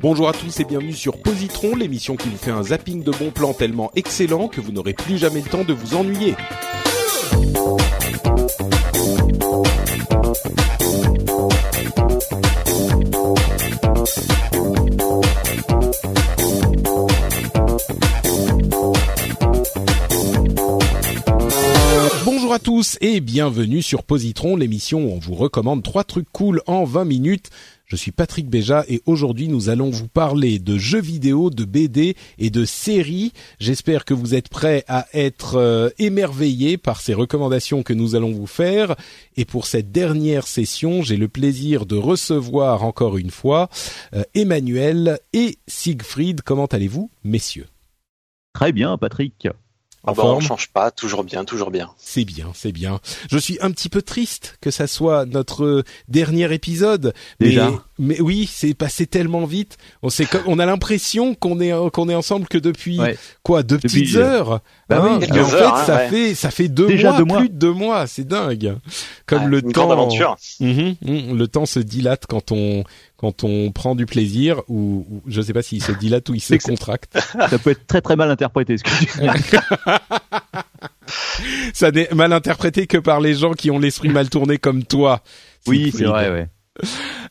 Bonjour 0.00 0.28
à 0.28 0.32
tous 0.32 0.60
et 0.60 0.64
bienvenue 0.64 0.92
sur 0.92 1.20
Positron, 1.20 1.76
l'émission 1.76 2.16
qui 2.16 2.28
vous 2.28 2.38
fait 2.38 2.50
un 2.50 2.62
zapping 2.62 3.02
de 3.02 3.10
bons 3.10 3.30
plans 3.30 3.52
tellement 3.52 3.90
excellent 3.94 4.48
que 4.48 4.60
vous 4.60 4.72
n'aurez 4.72 4.94
plus 4.94 5.18
jamais 5.18 5.40
le 5.40 5.48
temps 5.48 5.64
de 5.64 5.72
vous 5.72 5.94
ennuyer. 5.94 6.34
Bonjour 22.24 22.54
à 22.54 22.58
tous 22.58 22.98
et 23.00 23.20
bienvenue 23.20 23.80
sur 23.80 24.02
Positron, 24.02 24.56
l'émission 24.56 25.04
où 25.04 25.12
on 25.12 25.18
vous 25.20 25.34
recommande 25.34 25.84
trois 25.84 26.02
trucs 26.02 26.28
cool 26.32 26.62
en 26.66 26.84
20 26.84 27.04
minutes. 27.04 27.50
Je 27.90 27.96
suis 27.96 28.12
Patrick 28.12 28.48
Béja 28.48 28.84
et 28.88 29.02
aujourd'hui 29.04 29.48
nous 29.48 29.68
allons 29.68 29.90
vous 29.90 30.06
parler 30.06 30.60
de 30.60 30.78
jeux 30.78 31.00
vidéo, 31.00 31.50
de 31.50 31.64
BD 31.64 32.14
et 32.38 32.48
de 32.48 32.64
séries. 32.64 33.32
J'espère 33.58 34.04
que 34.04 34.14
vous 34.14 34.36
êtes 34.36 34.48
prêts 34.48 34.84
à 34.86 35.08
être 35.12 35.56
euh, 35.56 35.90
émerveillés 35.98 36.78
par 36.78 37.00
ces 37.00 37.14
recommandations 37.14 37.82
que 37.82 37.92
nous 37.92 38.14
allons 38.14 38.30
vous 38.30 38.46
faire. 38.46 38.94
Et 39.36 39.44
pour 39.44 39.66
cette 39.66 39.90
dernière 39.90 40.46
session, 40.46 41.02
j'ai 41.02 41.16
le 41.16 41.26
plaisir 41.26 41.84
de 41.84 41.96
recevoir 41.96 42.84
encore 42.84 43.18
une 43.18 43.32
fois 43.32 43.68
euh, 44.14 44.22
Emmanuel 44.34 45.18
et 45.32 45.58
Siegfried. 45.66 46.42
Comment 46.42 46.66
allez-vous, 46.66 47.10
messieurs? 47.24 47.66
Très 48.52 48.70
bien, 48.70 48.98
Patrick. 48.98 49.48
En 50.02 50.12
Ah 50.12 50.14
bah, 50.14 50.22
on 50.22 50.26
forme 50.26 50.42
change 50.42 50.68
pas, 50.68 50.90
toujours 50.90 51.24
bien, 51.24 51.44
toujours 51.44 51.70
bien. 51.70 51.90
C'est 51.98 52.24
bien, 52.24 52.52
c'est 52.54 52.72
bien. 52.72 53.00
Je 53.30 53.36
suis 53.36 53.58
un 53.60 53.70
petit 53.70 53.88
peu 53.88 54.00
triste 54.00 54.56
que 54.60 54.70
ça 54.70 54.86
soit 54.86 55.26
notre 55.26 55.84
dernier 56.08 56.52
épisode. 56.54 57.12
Déjà 57.38 57.70
mais, 57.70 57.76
mais 58.00 58.20
oui, 58.20 58.48
c'est 58.52 58.74
passé 58.74 59.06
tellement 59.06 59.44
vite. 59.44 59.76
On 60.02 60.10
sait 60.10 60.26
on 60.46 60.58
a 60.58 60.66
l'impression 60.66 61.34
qu'on 61.34 61.60
est 61.60 61.72
qu'on 61.92 62.08
est 62.08 62.14
ensemble 62.14 62.48
que 62.48 62.58
depuis 62.58 62.98
Ouais. 62.98 63.16
quoi 63.42 63.62
deux 63.62 63.76
Depuis, 63.76 64.02
petites 64.02 64.16
euh, 64.16 64.38
heures. 64.38 64.60
bah 64.88 65.02
Hein, 65.04 65.18
mais 65.20 65.30
en 65.32 65.36
heures, 65.36 65.50
fait, 65.50 65.64
hein, 65.64 65.84
ça 65.86 65.96
ouais. 65.96 66.08
fait 66.08 66.34
ça 66.34 66.50
fait 66.50 66.68
deux 66.68 66.86
Déjà 66.88 67.10
mois, 67.10 67.18
deux 67.18 67.24
mois. 67.24 67.38
plus 67.38 67.48
de 67.50 67.54
deux 67.54 67.72
mois. 67.72 68.06
C'est 68.06 68.26
dingue. 68.26 68.76
Comme 69.26 69.42
Ah, 69.44 69.48
le 69.48 69.58
une 69.58 69.72
temps. 69.72 69.82
grande 69.86 69.92
aventure. 69.92 70.36
Mhm, 70.60 70.96
mhm. 71.02 71.36
le 71.38 71.48
temps 71.48 71.66
se 71.66 71.80
dilate 71.80 72.26
quand 72.26 72.52
on 72.52 72.84
quand 73.16 73.44
on 73.44 73.70
prend 73.70 73.94
du 73.94 74.06
plaisir 74.06 74.62
ou, 74.68 75.06
ou 75.10 75.22
je 75.26 75.42
sais 75.42 75.52
pas 75.52 75.62
s'il 75.62 75.82
se 75.82 75.92
dilate 75.92 76.28
ou 76.30 76.34
il 76.34 76.40
se 76.40 76.54
contracte. 76.54 77.18
Ça 77.50 77.58
peut 77.58 77.70
être 77.70 77.86
très 77.86 78.00
très 78.00 78.16
mal 78.16 78.30
interprété 78.30 78.78
ce 78.78 78.82
que 78.82 79.04
tu. 79.04 79.20
Ça 81.74 81.90
n'est 81.90 82.08
mal 82.14 82.32
interprété 82.32 82.86
que 82.86 82.96
par 82.98 83.20
les 83.20 83.34
gens 83.34 83.52
qui 83.52 83.70
ont 83.70 83.78
l'esprit 83.78 84.08
mal 84.08 84.28
tourné 84.30 84.56
comme 84.58 84.84
toi. 84.84 85.20
Oui, 85.66 85.92
c'est 85.96 86.04
vrai, 86.04 86.30
ouais. 86.30 86.48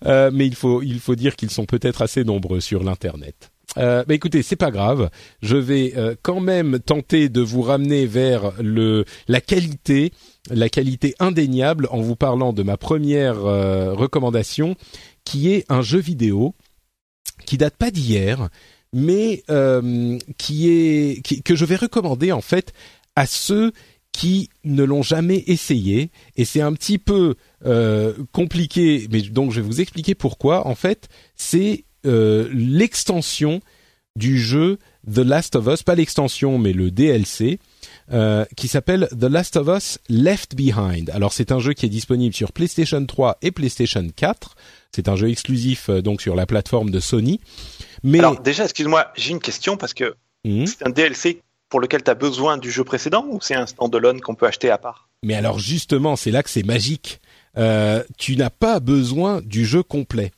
Euh, 0.05 0.31
mais 0.33 0.45
il 0.45 0.55
faut 0.55 0.81
il 0.81 0.99
faut 0.99 1.15
dire 1.15 1.35
qu'ils 1.35 1.49
sont 1.49 1.65
peut-être 1.65 2.01
assez 2.01 2.23
nombreux 2.23 2.59
sur 2.59 2.83
l'internet. 2.83 3.51
Euh, 3.77 4.03
bah 4.07 4.13
écoutez, 4.13 4.41
c'est 4.41 4.55
pas 4.55 4.71
grave. 4.71 5.09
Je 5.41 5.55
vais 5.55 5.93
euh, 5.95 6.15
quand 6.21 6.39
même 6.39 6.79
tenter 6.79 7.29
de 7.29 7.41
vous 7.41 7.61
ramener 7.61 8.05
vers 8.05 8.53
le 8.61 9.05
la 9.27 9.41
qualité, 9.41 10.11
la 10.49 10.69
qualité 10.69 11.13
indéniable 11.19 11.87
en 11.91 12.01
vous 12.01 12.15
parlant 12.15 12.51
de 12.51 12.63
ma 12.63 12.77
première 12.77 13.45
euh, 13.45 13.93
recommandation, 13.93 14.75
qui 15.23 15.51
est 15.51 15.65
un 15.69 15.81
jeu 15.81 15.99
vidéo 15.99 16.55
qui 17.45 17.57
date 17.57 17.77
pas 17.77 17.91
d'hier, 17.91 18.49
mais 18.91 19.43
qui 20.37 20.69
est 20.69 21.43
que 21.43 21.55
je 21.55 21.65
vais 21.65 21.77
recommander 21.77 22.31
en 22.31 22.41
fait 22.41 22.73
à 23.15 23.25
ceux 23.25 23.71
qui 24.11 24.49
ne 24.63 24.83
l'ont 24.83 25.03
jamais 25.03 25.43
essayé. 25.47 26.11
Et 26.35 26.45
c'est 26.45 26.61
un 26.61 26.73
petit 26.73 26.97
peu 26.97 27.35
euh, 27.65 28.13
compliqué, 28.31 29.07
mais 29.11 29.21
donc 29.21 29.51
je 29.51 29.61
vais 29.61 29.67
vous 29.67 29.81
expliquer 29.81 30.15
pourquoi. 30.15 30.67
En 30.67 30.75
fait, 30.75 31.07
c'est 31.35 31.85
euh, 32.05 32.49
l'extension 32.53 33.61
du 34.15 34.39
jeu 34.39 34.79
The 35.09 35.19
Last 35.19 35.55
of 35.55 35.67
Us, 35.67 35.83
pas 35.83 35.95
l'extension, 35.95 36.57
mais 36.57 36.73
le 36.73 36.91
DLC, 36.91 37.59
euh, 38.11 38.43
qui 38.57 38.67
s'appelle 38.67 39.07
The 39.17 39.25
Last 39.25 39.55
of 39.55 39.67
Us 39.67 39.99
Left 40.09 40.55
Behind. 40.55 41.09
Alors 41.11 41.31
c'est 41.31 41.51
un 41.51 41.59
jeu 41.59 41.73
qui 41.73 41.85
est 41.85 41.89
disponible 41.89 42.33
sur 42.35 42.51
PlayStation 42.51 43.05
3 43.05 43.37
et 43.41 43.51
PlayStation 43.51 44.05
4. 44.13 44.55
C'est 44.93 45.07
un 45.07 45.15
jeu 45.15 45.29
exclusif 45.29 45.89
euh, 45.89 46.01
donc 46.01 46.21
sur 46.21 46.35
la 46.35 46.45
plateforme 46.45 46.89
de 46.89 46.99
Sony. 46.99 47.39
Mais 48.03 48.19
Alors 48.19 48.41
déjà, 48.41 48.65
excuse-moi, 48.65 49.07
j'ai 49.15 49.31
une 49.31 49.39
question 49.39 49.77
parce 49.77 49.93
que 49.93 50.15
Mhm. 50.45 50.67
c'est 50.67 50.87
un 50.87 50.89
DLC 50.89 51.41
pour 51.69 51.79
lequel 51.79 52.03
tu 52.03 52.11
as 52.11 52.15
besoin 52.15 52.57
du 52.57 52.71
jeu 52.71 52.83
précédent 52.83 53.25
ou 53.29 53.39
c'est 53.41 53.55
un 53.55 53.65
standalone 53.65 54.21
qu'on 54.21 54.35
peut 54.35 54.47
acheter 54.47 54.69
à 54.69 54.77
part? 54.77 55.09
Mais 55.23 55.35
alors 55.35 55.59
justement, 55.59 56.15
c'est 56.15 56.31
là 56.31 56.43
que 56.43 56.49
c'est 56.49 56.65
magique. 56.65 57.21
Euh, 57.57 58.03
tu 58.17 58.35
n'as 58.35 58.49
pas 58.49 58.79
besoin 58.79 59.41
du 59.41 59.65
jeu 59.65 59.83
complet. 59.83 60.31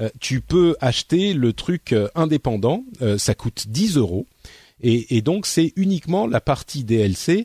Euh, 0.00 0.08
tu 0.20 0.40
peux 0.40 0.76
acheter 0.80 1.32
le 1.32 1.52
truc 1.52 1.92
euh, 1.92 2.08
indépendant. 2.14 2.84
ça 3.18 3.34
coûte 3.34 3.66
10 3.68 3.96
euros. 3.96 4.26
Et, 4.80 5.16
et 5.16 5.22
donc 5.22 5.46
c'est 5.46 5.72
uniquement 5.76 6.26
la 6.26 6.40
partie 6.40 6.84
DLC. 6.84 7.44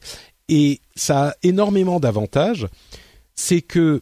Et 0.49 0.81
ça 0.95 1.29
a 1.29 1.33
énormément 1.43 1.99
d'avantages. 1.99 2.67
C'est 3.35 3.61
que 3.61 4.01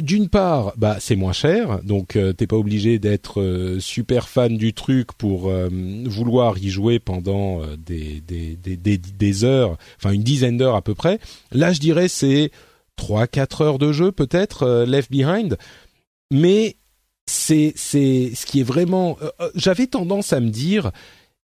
d'une 0.00 0.28
part, 0.28 0.72
bah 0.76 0.96
c'est 0.98 1.14
moins 1.14 1.32
cher, 1.32 1.80
donc 1.84 2.16
euh, 2.16 2.32
t'es 2.32 2.48
pas 2.48 2.56
obligé 2.56 2.98
d'être 2.98 3.40
euh, 3.40 3.78
super 3.78 4.28
fan 4.28 4.56
du 4.56 4.72
truc 4.72 5.12
pour 5.12 5.48
euh, 5.48 5.68
vouloir 6.06 6.58
y 6.58 6.68
jouer 6.68 6.98
pendant 6.98 7.62
euh, 7.62 7.76
des, 7.76 8.20
des, 8.20 8.56
des, 8.56 8.98
des, 8.98 9.44
heures, 9.44 9.76
enfin 9.96 10.10
une 10.10 10.24
dizaine 10.24 10.56
d'heures 10.56 10.74
à 10.74 10.82
peu 10.82 10.94
près. 10.96 11.20
Là, 11.52 11.72
je 11.72 11.78
dirais 11.78 12.08
c'est 12.08 12.50
trois 12.96 13.28
quatre 13.28 13.60
heures 13.60 13.78
de 13.78 13.92
jeu 13.92 14.10
peut-être 14.10 14.64
euh, 14.64 14.84
Left 14.84 15.12
Behind, 15.12 15.56
mais 16.32 16.74
c'est 17.26 17.72
c'est 17.76 18.32
ce 18.34 18.46
qui 18.46 18.60
est 18.60 18.64
vraiment. 18.64 19.16
euh, 19.22 19.48
J'avais 19.54 19.86
tendance 19.86 20.32
à 20.32 20.40
me 20.40 20.50
dire 20.50 20.90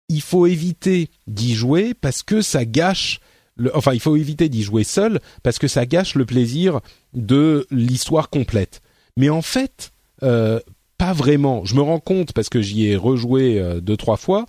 il 0.09 0.21
faut 0.21 0.47
éviter 0.47 1.07
d'y 1.27 1.53
jouer 1.55 1.93
parce 1.93 2.23
que 2.23 2.41
ça 2.41 2.65
gâche. 2.65 3.21
Le, 3.55 3.75
enfin, 3.75 3.93
il 3.93 3.99
faut 4.01 4.17
éviter 4.17 4.49
d'y 4.49 4.63
jouer 4.63 4.83
seul 4.83 5.21
parce 5.43 5.59
que 5.59 5.67
ça 5.69 5.85
gâche 5.85 6.15
le 6.15 6.25
plaisir 6.25 6.81
de 7.13 7.67
l'histoire 7.71 8.29
complète. 8.29 8.81
Mais 9.17 9.29
en 9.29 9.41
fait, 9.41 9.91
euh, 10.23 10.59
pas 10.97 11.13
vraiment. 11.13 11.65
Je 11.65 11.75
me 11.75 11.81
rends 11.81 11.99
compte 11.99 12.33
parce 12.33 12.49
que 12.49 12.61
j'y 12.61 12.87
ai 12.87 12.95
rejoué 12.95 13.59
euh, 13.59 13.81
deux 13.81 13.97
trois 13.97 14.17
fois. 14.17 14.45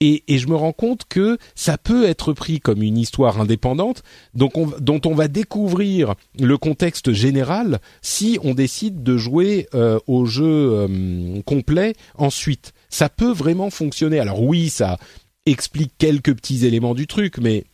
Et, 0.00 0.22
et 0.28 0.38
je 0.38 0.46
me 0.46 0.54
rends 0.54 0.72
compte 0.72 1.06
que 1.08 1.38
ça 1.56 1.76
peut 1.76 2.06
être 2.06 2.32
pris 2.32 2.60
comme 2.60 2.82
une 2.82 2.98
histoire 2.98 3.40
indépendante, 3.40 4.04
donc 4.32 4.56
on, 4.56 4.70
dont 4.78 5.00
on 5.04 5.14
va 5.14 5.26
découvrir 5.26 6.14
le 6.38 6.56
contexte 6.56 7.12
général 7.12 7.80
si 8.00 8.38
on 8.44 8.54
décide 8.54 9.02
de 9.02 9.16
jouer 9.16 9.66
euh, 9.74 9.98
au 10.06 10.24
jeu 10.24 10.44
euh, 10.46 11.42
complet 11.42 11.94
ensuite. 12.16 12.74
Ça 12.90 13.08
peut 13.08 13.32
vraiment 13.32 13.70
fonctionner. 13.70 14.20
Alors 14.20 14.40
oui, 14.40 14.68
ça 14.68 14.98
explique 15.46 15.92
quelques 15.98 16.34
petits 16.34 16.64
éléments 16.64 16.94
du 16.94 17.08
truc, 17.08 17.38
mais 17.38 17.64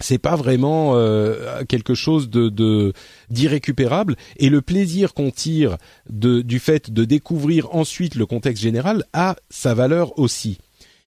c'est 0.00 0.18
pas 0.18 0.36
vraiment 0.36 0.92
euh, 0.94 1.64
quelque 1.64 1.94
chose 1.94 2.28
de, 2.30 2.92
d'irrécupérable 3.30 4.16
et 4.36 4.48
le 4.48 4.62
plaisir 4.62 5.14
qu'on 5.14 5.30
tire 5.30 5.76
du 6.08 6.58
fait 6.58 6.90
de 6.90 7.04
découvrir 7.04 7.74
ensuite 7.74 8.14
le 8.14 8.26
contexte 8.26 8.62
général 8.62 9.04
a 9.12 9.36
sa 9.50 9.74
valeur 9.74 10.18
aussi. 10.18 10.58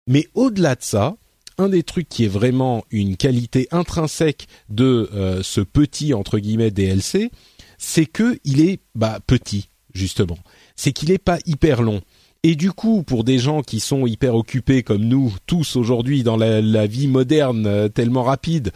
Mais 0.07 0.27
au-delà 0.33 0.75
de 0.75 0.83
ça, 0.83 1.17
un 1.57 1.69
des 1.69 1.83
trucs 1.83 2.09
qui 2.09 2.25
est 2.25 2.29
vraiment 2.29 2.83
une 2.91 3.17
qualité 3.17 3.67
intrinsèque 3.71 4.47
de 4.69 5.09
euh, 5.13 5.41
ce 5.41 5.61
petit 5.61 6.13
entre 6.13 6.39
guillemets 6.39 6.71
DLC, 6.71 7.31
c'est 7.77 8.05
que 8.05 8.39
il 8.43 8.61
est 8.61 8.79
bah 8.93 9.19
petit 9.25 9.69
justement. 9.93 10.38
C'est 10.75 10.91
qu'il 10.91 11.11
est 11.11 11.17
pas 11.17 11.39
hyper 11.45 11.81
long. 11.81 12.01
Et 12.47 12.56
du 12.56 12.71
coup, 12.71 13.01
pour 13.01 13.24
des 13.24 13.39
gens 13.39 13.63
qui 13.63 13.80
sont 13.80 14.06
hyper 14.06 14.36
occupés 14.36 14.83
comme 14.83 15.03
nous 15.03 15.33
tous 15.47 15.75
aujourd'hui 15.75 16.21
dans 16.21 16.38
la, 16.38 16.86
vie 16.86 17.07
moderne 17.07 17.65
euh, 17.65 17.89
tellement 17.89 18.21
rapide, 18.21 18.71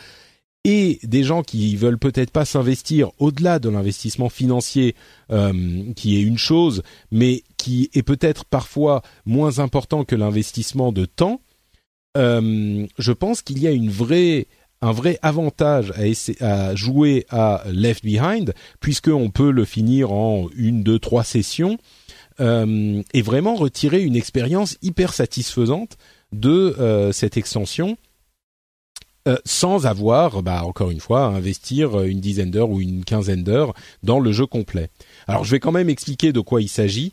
et 0.66 0.98
des 1.04 1.22
gens 1.22 1.44
qui 1.44 1.76
veulent 1.76 2.00
peut-être 2.00 2.32
pas 2.32 2.46
s'investir 2.46 3.12
au-delà 3.20 3.60
de 3.60 3.70
l'investissement 3.70 4.30
financier, 4.30 4.96
euh, 5.32 5.84
qui 5.96 6.18
est 6.18 6.22
une 6.22 6.40
chose, 6.40 6.82
mais 7.12 7.44
qui 7.58 7.92
est 7.94 8.02
peut-être 8.02 8.44
parfois 8.44 9.04
moins 9.28 9.60
important 9.60 10.04
que 10.04 10.16
l'investissement 10.16 10.92
de 10.92 11.06
temps, 11.06 11.40
euh, 12.18 12.88
je 12.98 13.12
pense 13.12 13.44
qu'il 13.44 13.60
y 13.60 13.68
a 13.68 13.72
une 13.72 13.92
vraie 13.92 14.48
un 14.82 14.94
vrai 14.94 15.20
avantage 15.22 15.92
à, 15.92 16.44
à 16.44 16.74
jouer 16.74 17.28
à 17.30 17.62
Left 17.72 18.04
Behind, 18.04 18.56
puisqu'on 18.80 19.30
peut 19.30 19.52
le 19.52 19.66
finir 19.66 20.12
en 20.12 20.48
une, 20.56 20.82
deux, 20.82 20.98
trois 20.98 21.24
sessions, 21.24 21.78
euh, 22.40 23.02
et 23.14 23.22
vraiment 23.22 23.56
retirer 23.56 24.02
une 24.02 24.16
expérience 24.16 24.78
hyper 24.82 25.14
satisfaisante 25.14 25.98
de 26.32 26.76
euh, 26.80 27.12
cette 27.12 27.38
extension. 27.38 27.98
euh, 29.28 29.36
sans 29.44 29.86
avoir, 29.86 30.42
bah, 30.42 30.64
encore 30.64 30.92
une 30.92 31.02
fois, 31.02 31.26
à 31.26 31.28
investir 31.28 32.02
une 32.02 32.22
dizaine 32.22 32.52
d'heures 32.52 32.70
ou 32.70 32.80
une 32.80 33.04
quinzaine 33.04 33.44
d'heures 33.44 33.74
dans 34.02 34.20
le 34.20 34.32
jeu 34.32 34.46
complet. 34.46 34.90
Alors, 35.28 35.44
je 35.44 35.52
vais 35.52 35.60
quand 35.60 35.74
même 35.74 35.90
expliquer 35.90 36.32
de 36.32 36.40
quoi 36.40 36.62
il 36.62 36.70
s'agit, 36.70 37.12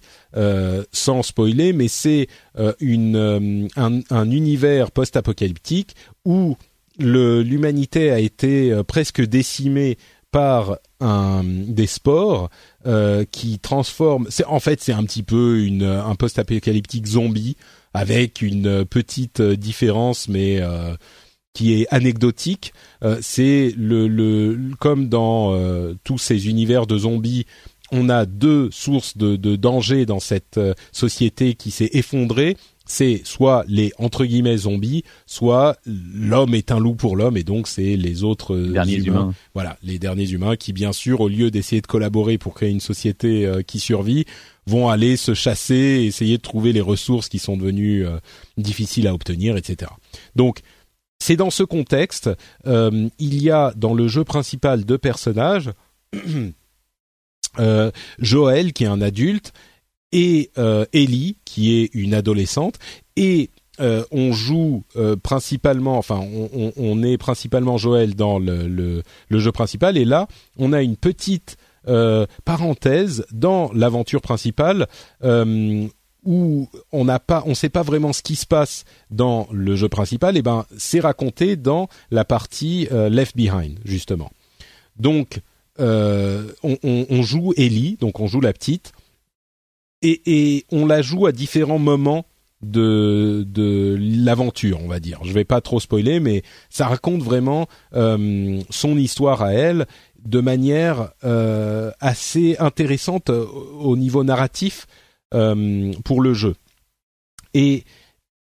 sans 0.93 1.23
spoiler, 1.25 1.73
mais 1.73 1.88
c'est 1.88 2.28
une 2.78 3.69
un, 3.76 4.00
un 4.08 4.31
univers 4.31 4.93
post-apocalyptique 4.93 5.96
où 6.25 6.56
l'humanité 6.99 8.12
a 8.12 8.20
été 8.20 8.81
presque 8.87 9.20
décimée 9.20 9.99
par 10.37 10.77
des 11.43 11.87
sports 11.87 12.50
euh, 12.87 13.25
qui 13.25 13.59
transforment. 13.59 14.29
En 14.47 14.61
fait 14.61 14.83
c'est 14.83 14.93
un 14.93 15.03
petit 15.05 15.23
peu 15.23 15.65
une 15.65 15.85
un 15.85 16.15
post-apocalyptique 16.15 17.06
zombie 17.06 17.56
avec 17.94 18.43
une 18.43 18.85
petite 18.85 19.41
différence, 19.41 20.29
mais 20.29 20.61
euh, 20.61 20.94
qui 21.55 21.73
est 21.73 21.87
anecdotique. 21.91 22.75
Euh, 23.03 23.17
c'est 23.23 23.73
le, 23.79 24.59
comme 24.79 25.09
dans 25.09 25.59
tous 26.05 26.19
ces 26.19 26.49
univers 26.49 26.87
de 26.87 26.99
zombies, 26.99 27.47
on 27.91 28.11
a 28.11 28.27
deux 28.27 28.71
sources 28.71 29.17
de, 29.17 29.56
danger 29.56 30.05
dans 30.05 30.21
cette 30.21 30.61
société 30.93 31.55
qui 31.55 31.71
s'est 31.71 31.91
effondrée. 31.94 32.59
C'est 32.87 33.23
soit 33.25 33.65
les 33.69 33.93
entre 33.99 34.25
guillemets 34.25 34.59
zombies, 34.59 35.03
soit 35.27 35.77
l'homme 35.85 36.55
est 36.55 36.71
un 36.71 36.79
loup 36.79 36.94
pour 36.94 37.17
l'homme 37.17 37.37
et 37.37 37.43
donc 37.43 37.67
c'est 37.69 37.97
les 37.97 38.23
autres 38.23 38.55
euh, 38.55 38.73
Derniers 38.73 38.99
humains. 38.99 39.35
voilà, 39.55 39.77
les 39.83 39.99
derniers 39.99 40.31
humains 40.31 40.56
qui, 40.56 40.73
bien 40.73 40.93
sûr, 40.93 41.21
au 41.21 41.29
lieu 41.29 41.50
d'essayer 41.50 41.83
de 41.83 41.87
collaborer 41.87 42.38
pour 42.38 42.55
créer 42.55 42.71
une 42.71 42.81
société 42.81 43.44
euh, 43.44 43.62
qui 43.62 43.81
survit, 43.81 44.25
vont 44.67 44.88
aller 44.88 45.17
se 45.17 45.35
chasser, 45.35 46.05
essayer 46.06 46.38
de 46.38 46.43
trouver 46.43 46.73
les 46.73 46.81
ressources 46.81 47.29
qui 47.29 47.38
sont 47.38 47.56
devenues 47.56 48.06
euh, 48.06 48.19
difficiles 48.56 49.06
à 49.06 49.15
obtenir, 49.15 49.56
etc. 49.56 49.91
Donc, 50.35 50.61
c'est 51.19 51.37
dans 51.37 51.50
ce 51.50 51.62
contexte, 51.62 52.31
euh, 52.67 53.09
il 53.19 53.43
y 53.43 53.50
a 53.50 53.73
dans 53.77 53.94
le 53.94 54.09
jeu 54.09 54.25
principal 54.25 54.85
deux 54.85 54.99
personnages, 54.99 55.71
euh, 57.59 57.91
Joël 58.19 58.73
qui 58.73 58.85
est 58.85 58.88
un 58.88 59.00
adulte 59.00 59.53
et 60.12 60.50
euh, 60.58 60.85
Ellie 60.93 61.37
qui 61.44 61.81
est 61.81 61.91
une 61.94 62.14
adolescente 62.14 62.76
et 63.17 63.50
euh, 63.81 64.05
on 64.11 64.32
joue 64.32 64.85
euh, 64.97 65.17
principalement, 65.17 65.99
enfin, 65.99 66.19
on, 66.19 66.49
on- 66.55 66.73
on 66.76 67.03
est 67.03 67.19
principalement 67.19 67.76
Joël 67.76 68.14
dans 68.14 68.38
le, 68.38 68.67
le, 68.69 69.03
le 69.29 69.38
jeu 69.38 69.53
principal, 69.53 69.99
et 69.99 70.06
là, 70.06 70.29
on 70.56 70.73
a 70.73 70.81
une 70.82 70.97
petite 70.97 71.58
euh, 71.87 72.25
parenthèse 72.47 73.26
dans 73.32 73.70
l'aventure 73.75 74.23
principale 74.23 74.87
euh, 75.25 75.87
où 76.25 76.69
on 76.91 77.05
n'a 77.05 77.19
pas, 77.20 77.43
on 77.47 77.55
sait 77.55 77.69
pas 77.69 77.82
vraiment 77.82 78.14
ce 78.14 78.23
qui 78.23 78.35
se 78.35 78.47
passe 78.47 78.85
dans 79.11 79.47
le 79.52 79.76
jeu 79.76 79.88
principal. 79.91 80.37
Et 80.38 80.43
ben, 80.43 80.64
c'est 80.79 81.00
raconté 81.00 81.56
dans 81.56 81.88
la 82.11 82.25
partie 82.25 82.88
euh, 82.93 83.11
Left 83.11 83.37
Behind, 83.37 83.79
justement. 83.85 84.31
Donc, 84.99 85.41
on, 85.79 86.47
on- 86.82 87.06
on 87.11 87.23
joue 87.23 87.52
Ellie, 87.59 87.99
donc 88.00 88.20
on 88.20 88.26
joue 88.26 88.41
la 88.41 88.55
petite, 88.55 88.93
et, 90.02 90.22
et 90.26 90.66
on 90.70 90.87
la 90.87 91.02
joue 91.02 91.26
à 91.26 91.32
différents 91.32 91.78
moments 91.78 92.26
de, 92.62 93.44
de 93.46 93.96
l'aventure, 94.00 94.81
on 94.82 94.88
va 94.88 95.00
dire. 95.00 95.20
Je 95.25 95.32
vais 95.32 95.44
pas 95.44 95.60
trop 95.60 95.81
spoiler, 95.81 96.20
mais 96.20 96.43
ça 96.70 96.87
raconte 96.87 97.22
vraiment 97.22 97.66
euh, 97.94 98.60
son 98.70 98.96
histoire 98.96 99.43
à 99.43 99.52
elle 99.52 99.87
de 100.25 100.40
manière 100.40 101.12
euh, 101.25 101.90
assez 102.00 102.56
intéressante 102.58 103.31
euh, 103.31 103.46
au 103.78 103.96
niveau 103.96 104.25
narratif 104.25 104.87
euh, 105.34 105.93
pour 106.04 106.20
le 106.20 106.34
jeu. 106.34 106.54
Et 107.54 107.84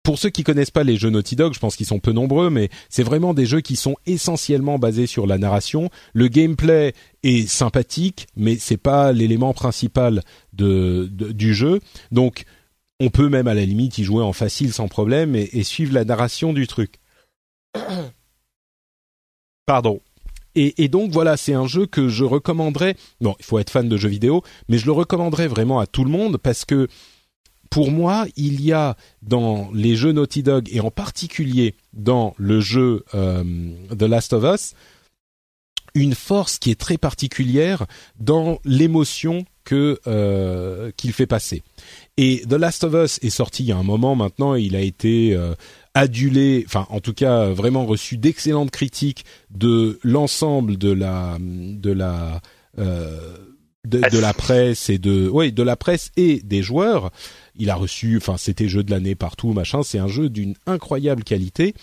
pour 0.04 0.18
ceux 0.18 0.30
qui 0.30 0.44
connaissent 0.44 0.72
pas 0.72 0.84
les 0.84 0.98
jeux 0.98 1.10
Naughty 1.10 1.36
Dog, 1.36 1.54
je 1.54 1.60
pense 1.60 1.76
qu'ils 1.76 1.86
sont 1.86 2.00
peu 2.00 2.12
nombreux, 2.12 2.50
mais 2.50 2.70
c'est 2.90 3.04
vraiment 3.04 3.34
des 3.34 3.46
jeux 3.46 3.62
qui 3.62 3.76
sont 3.76 3.96
essentiellement 4.06 4.80
basés 4.80 5.08
sur 5.08 5.28
la 5.28 5.38
narration. 5.38 5.90
Le 6.14 6.28
gameplay 6.28 6.94
est 7.24 7.48
sympathique, 7.48 8.28
mais 8.36 8.58
c'est 8.58 8.78
pas 8.78 9.12
l'élément 9.12 9.54
principal 9.54 10.24
de, 10.54 11.08
du 11.12 11.54
jeu. 11.54 11.80
Donc, 12.12 12.46
on 13.00 13.10
peut 13.10 13.30
même 13.30 13.48
à 13.48 13.54
la 13.54 13.66
limite 13.66 13.98
y 14.00 14.04
jouer 14.04 14.24
en 14.24 14.34
facile 14.34 14.74
sans 14.74 14.88
problème 14.88 15.36
et, 15.36 15.50
et 15.54 15.64
suivre 15.64 15.94
la 15.94 16.06
narration 16.06 16.54
du 16.54 16.68
truc. 16.68 16.96
Pardon. 19.66 20.02
Et, 20.56 20.84
et 20.84 20.88
donc 20.90 21.12
voilà, 21.12 21.38
c'est 21.38 21.54
un 21.54 21.68
jeu 21.68 21.86
que 21.86 22.10
je 22.10 22.26
recommanderais. 22.26 22.96
Bon, 23.22 23.36
il 23.40 23.46
faut 23.46 23.60
être 23.60 23.70
fan 23.70 23.88
de 23.88 23.98
jeux 23.98 24.10
vidéo, 24.10 24.44
mais 24.68 24.78
je 24.78 24.86
le 24.86 24.92
recommanderais 24.92 25.48
vraiment 25.48 25.80
à 25.80 25.88
tout 25.88 26.04
le 26.04 26.10
monde 26.10 26.38
parce 26.38 26.66
que 26.66 26.88
pour 27.72 27.90
moi, 27.90 28.28
il 28.36 28.62
y 28.62 28.74
a 28.74 28.98
dans 29.24 29.72
les 29.74 29.96
jeux 29.96 30.12
Naughty 30.12 30.44
Dog 30.44 30.68
et 30.72 30.82
en 30.82 30.92
particulier 30.92 31.74
dans 31.94 32.36
le 32.38 32.60
jeu 32.60 33.06
euh, 33.16 33.44
The 33.98 34.04
Last 34.04 34.34
of 34.34 34.44
Us 34.44 34.74
une 35.94 36.14
force 36.14 36.60
qui 36.60 36.70
est 36.70 36.80
très 36.80 36.98
particulière 36.98 37.86
dans 38.20 38.60
l'émotion 38.66 39.46
que 39.64 40.00
euh, 40.06 40.92
qu'il 40.98 41.14
fait 41.14 41.28
passer. 41.28 41.64
Et 42.18 42.44
The 42.50 42.54
Last 42.54 42.84
of 42.84 42.94
Us 42.94 43.20
est 43.22 43.30
sorti 43.30 43.64
il 43.64 43.68
y 43.68 43.72
a 43.72 43.78
un 43.78 43.84
moment 43.84 44.16
maintenant, 44.16 44.56
il 44.56 44.76
a 44.76 44.82
été 44.82 45.34
euh, 45.34 45.54
adulé, 45.94 46.64
enfin 46.68 46.88
en 46.90 47.00
tout 47.00 47.14
cas 47.14 47.48
vraiment 47.50 47.86
reçu 47.86 48.18
d'excellentes 48.18 48.72
critiques 48.72 49.24
de 49.50 49.98
l'ensemble 50.04 50.78
de 50.78 50.92
la 50.92 51.38
de 51.40 51.92
la 51.92 52.42
euh, 52.80 53.38
de, 53.88 54.00
de 54.10 54.20
la 54.20 54.34
presse 54.34 54.90
et 54.90 54.98
de 54.98 55.28
ouais 55.30 55.52
de 55.52 55.64
la 55.64 55.76
presse 55.76 56.12
et 56.18 56.42
des 56.42 56.62
joueurs. 56.62 57.12
Il 57.56 57.70
a 57.70 57.76
reçu, 57.76 58.18
enfin 58.18 58.38
c'était 58.38 58.68
jeu 58.68 58.84
de 58.84 58.92
l'année 58.92 59.16
partout, 59.16 59.54
machin. 59.54 59.84
C'est 59.84 60.00
un 60.00 60.08
jeu 60.08 60.30
d'une 60.30 60.56
incroyable 60.66 61.24
qualité. 61.24 61.74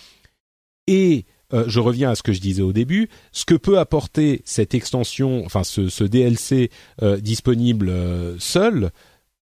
Et 0.87 1.25
euh, 1.53 1.65
je 1.67 1.79
reviens 1.79 2.11
à 2.11 2.15
ce 2.15 2.23
que 2.23 2.33
je 2.33 2.41
disais 2.41 2.61
au 2.61 2.73
début. 2.73 3.09
Ce 3.31 3.45
que 3.45 3.55
peut 3.55 3.79
apporter 3.79 4.41
cette 4.45 4.73
extension, 4.73 5.43
enfin 5.45 5.63
ce, 5.63 5.89
ce 5.89 6.03
DLC 6.03 6.71
euh, 7.01 7.17
disponible 7.17 7.89
euh, 7.89 8.37
seul, 8.39 8.91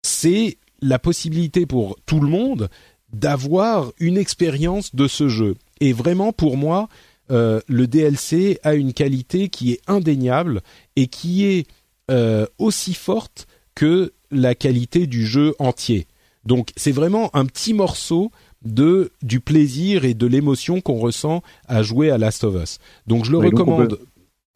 c'est 0.02 0.58
la 0.80 0.98
possibilité 0.98 1.66
pour 1.66 1.96
tout 2.06 2.20
le 2.20 2.28
monde 2.28 2.68
d'avoir 3.12 3.92
une 3.98 4.16
expérience 4.16 4.94
de 4.94 5.08
ce 5.08 5.28
jeu. 5.28 5.56
Et 5.80 5.92
vraiment, 5.92 6.32
pour 6.32 6.56
moi, 6.56 6.88
euh, 7.30 7.60
le 7.68 7.86
DLC 7.86 8.58
a 8.62 8.74
une 8.74 8.92
qualité 8.92 9.48
qui 9.48 9.72
est 9.72 9.80
indéniable 9.86 10.62
et 10.96 11.08
qui 11.08 11.44
est 11.44 11.66
euh, 12.10 12.46
aussi 12.58 12.94
forte 12.94 13.46
que 13.74 14.12
la 14.30 14.54
qualité 14.54 15.06
du 15.06 15.26
jeu 15.26 15.54
entier. 15.58 16.06
Donc, 16.44 16.70
c'est 16.76 16.92
vraiment 16.92 17.34
un 17.34 17.46
petit 17.46 17.74
morceau 17.74 18.30
de 18.64 19.12
du 19.22 19.40
plaisir 19.40 20.04
et 20.04 20.14
de 20.14 20.26
l'émotion 20.26 20.80
qu'on 20.80 20.98
ressent 20.98 21.42
à 21.66 21.82
jouer 21.82 22.10
à 22.10 22.18
Last 22.18 22.44
of 22.44 22.60
Us. 22.60 22.78
Donc, 23.06 23.24
je 23.24 23.30
le 23.32 23.38
recommande. 23.38 23.98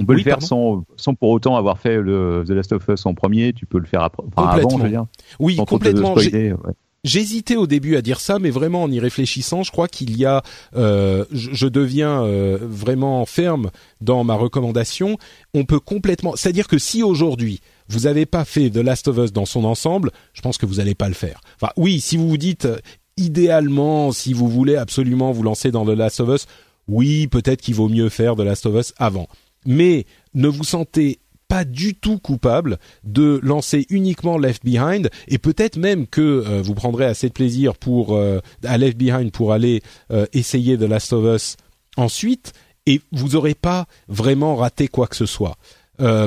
On 0.00 0.04
peut 0.04 0.14
Oui, 0.14 0.18
le 0.20 0.24
faire 0.24 0.42
sans, 0.42 0.84
sans 0.96 1.14
pour 1.14 1.28
autant 1.30 1.56
avoir 1.56 1.78
fait 1.78 2.00
le 2.00 2.42
The 2.46 2.50
Last 2.50 2.72
of 2.72 2.88
Us 2.88 3.06
en 3.06 3.14
premier. 3.14 3.52
Tu 3.52 3.66
peux 3.66 3.78
le 3.78 3.84
faire 3.86 4.02
après, 4.02 4.24
enfin, 4.34 4.48
avant, 4.48 4.78
je 4.78 4.82
veux 4.82 4.88
dire. 4.88 5.06
Oui, 5.38 5.56
sans 5.56 5.64
complètement. 5.64 6.16
J'ai- 6.16 6.28
spoiler, 6.28 6.52
ouais. 6.52 6.72
J'hésitais 7.04 7.56
au 7.56 7.66
début 7.66 7.96
à 7.96 8.02
dire 8.02 8.20
ça, 8.20 8.38
mais 8.38 8.50
vraiment 8.50 8.84
en 8.84 8.90
y 8.90 9.00
réfléchissant, 9.00 9.64
je 9.64 9.72
crois 9.72 9.88
qu'il 9.88 10.16
y 10.16 10.24
a, 10.24 10.44
euh, 10.76 11.24
je, 11.32 11.50
je 11.52 11.66
deviens 11.66 12.22
euh, 12.22 12.58
vraiment 12.62 13.26
ferme 13.26 13.72
dans 14.00 14.22
ma 14.22 14.34
recommandation. 14.34 15.18
On 15.52 15.64
peut 15.64 15.80
complètement, 15.80 16.36
c'est-à-dire 16.36 16.68
que 16.68 16.78
si 16.78 17.02
aujourd'hui 17.02 17.60
vous 17.88 18.00
n'avez 18.00 18.24
pas 18.24 18.44
fait 18.44 18.70
The 18.70 18.76
Last 18.76 19.08
of 19.08 19.18
Us 19.18 19.32
dans 19.32 19.46
son 19.46 19.64
ensemble, 19.64 20.12
je 20.32 20.42
pense 20.42 20.58
que 20.58 20.66
vous 20.66 20.76
n'allez 20.76 20.94
pas 20.94 21.08
le 21.08 21.14
faire. 21.14 21.40
Enfin, 21.56 21.72
oui, 21.76 22.00
si 22.00 22.16
vous 22.16 22.28
vous 22.28 22.36
dites 22.36 22.66
euh, 22.66 22.78
idéalement, 23.16 24.12
si 24.12 24.32
vous 24.32 24.48
voulez 24.48 24.76
absolument 24.76 25.32
vous 25.32 25.42
lancer 25.42 25.72
dans 25.72 25.84
The 25.84 25.96
Last 25.96 26.20
of 26.20 26.28
Us, 26.28 26.46
oui, 26.86 27.26
peut-être 27.26 27.62
qu'il 27.62 27.74
vaut 27.74 27.88
mieux 27.88 28.10
faire 28.10 28.36
The 28.36 28.40
Last 28.40 28.64
of 28.66 28.76
Us 28.76 28.94
avant. 28.96 29.26
Mais 29.66 30.06
ne 30.34 30.46
vous 30.46 30.64
sentez 30.64 31.18
pas 31.52 31.66
du 31.66 31.94
tout 31.94 32.18
coupable 32.18 32.78
de 33.04 33.38
lancer 33.42 33.84
uniquement 33.90 34.38
Left 34.38 34.64
Behind 34.64 35.10
et 35.28 35.36
peut-être 35.36 35.76
même 35.76 36.06
que 36.06 36.22
euh, 36.22 36.62
vous 36.62 36.72
prendrez 36.72 37.04
assez 37.04 37.28
de 37.28 37.34
plaisir 37.34 37.76
pour 37.76 38.16
euh, 38.16 38.40
à 38.64 38.78
Left 38.78 38.96
Behind 38.96 39.30
pour 39.30 39.52
aller 39.52 39.82
euh, 40.10 40.24
essayer 40.32 40.78
The 40.78 40.84
Last 40.84 41.12
of 41.12 41.26
Us 41.36 41.58
ensuite 41.98 42.54
et 42.86 43.02
vous 43.12 43.36
aurez 43.36 43.52
pas 43.52 43.84
vraiment 44.08 44.56
raté 44.56 44.88
quoi 44.88 45.06
que 45.06 45.14
ce 45.14 45.26
soit. 45.26 45.58
Euh, 46.00 46.26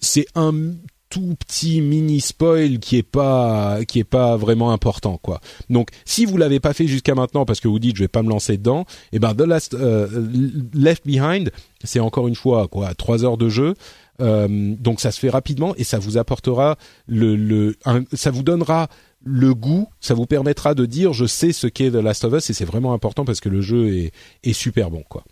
c'est 0.00 0.26
un 0.34 0.72
tout 1.14 1.36
petit 1.38 1.80
mini 1.80 2.20
spoil 2.20 2.80
qui 2.80 2.96
est 2.96 3.04
pas 3.04 3.78
qui 3.86 4.00
est 4.00 4.02
pas 4.02 4.36
vraiment 4.36 4.72
important 4.72 5.16
quoi. 5.22 5.40
Donc 5.70 5.90
si 6.04 6.24
vous 6.24 6.36
l'avez 6.36 6.58
pas 6.58 6.72
fait 6.72 6.88
jusqu'à 6.88 7.14
maintenant 7.14 7.44
parce 7.44 7.60
que 7.60 7.68
vous 7.68 7.78
dites 7.78 7.94
je 7.94 8.02
vais 8.02 8.08
pas 8.08 8.24
me 8.24 8.28
lancer 8.28 8.56
dedans, 8.56 8.84
et 9.12 9.20
ben 9.20 9.32
The 9.32 9.42
Last 9.42 9.74
euh, 9.74 10.08
Left 10.74 11.06
Behind, 11.06 11.52
c'est 11.84 12.00
encore 12.00 12.26
une 12.26 12.34
fois 12.34 12.66
quoi, 12.66 12.94
trois 12.94 13.24
heures 13.24 13.36
de 13.36 13.48
jeu. 13.48 13.74
Euh, 14.20 14.74
donc 14.78 15.00
ça 15.00 15.10
se 15.10 15.18
fait 15.18 15.30
rapidement 15.30 15.74
et 15.76 15.84
ça 15.84 15.98
vous 15.98 16.18
apportera 16.18 16.76
le, 17.06 17.34
le 17.34 17.76
ça 18.12 18.30
vous 18.30 18.44
donnera 18.44 18.88
le 19.24 19.54
goût, 19.54 19.88
ça 20.00 20.14
vous 20.14 20.26
permettra 20.26 20.74
de 20.74 20.86
dire 20.86 21.12
je 21.12 21.24
sais 21.24 21.52
ce 21.52 21.66
qu'est 21.66 21.90
The 21.90 21.94
Last 21.94 22.24
of 22.24 22.34
Us 22.34 22.50
et 22.50 22.52
c'est 22.52 22.64
vraiment 22.64 22.92
important 22.92 23.24
parce 23.24 23.40
que 23.40 23.48
le 23.48 23.60
jeu 23.60 23.92
est, 23.92 24.12
est 24.44 24.52
super 24.52 24.90
bon 24.90 25.02
quoi. 25.08 25.24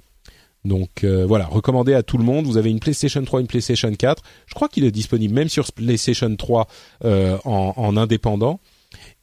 Donc 0.65 1.05
euh, 1.05 1.27
voilà, 1.27 1.47
recommandé 1.47 1.93
à 1.95 2.03
tout 2.03 2.19
le 2.19 2.25
monde. 2.25 2.47
Vous 2.47 2.57
avez 2.57 2.71
une 2.71 2.81
PlayStation 2.81 3.23
3, 3.23 3.41
une 3.41 3.47
PlayStation 3.47 3.93
4. 3.93 4.23
Je 4.47 4.55
crois 4.55 4.69
qu'il 4.69 4.85
est 4.85 4.93
disponible 4.93 5.35
même 5.35 5.49
sur 5.49 5.71
PlayStation 5.73 6.35
3 6.35 6.69
euh, 7.05 7.37
en, 7.45 7.75
en, 7.77 7.97
indépendant, 7.97 8.61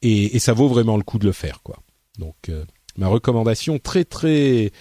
et, 0.01 0.38
ça 0.39 0.54
vaut 0.54 0.68
vraiment 0.68 0.98
le 0.98 1.04
coup 1.04 1.18
de 1.20 1.25
le 1.25 1.32
faire, 1.32 1.62
quoi. 1.63 1.78
Donc 2.18 2.51
ma 2.98 3.08
recommandation 3.08 3.80
très 3.80 4.04
très 4.04 4.72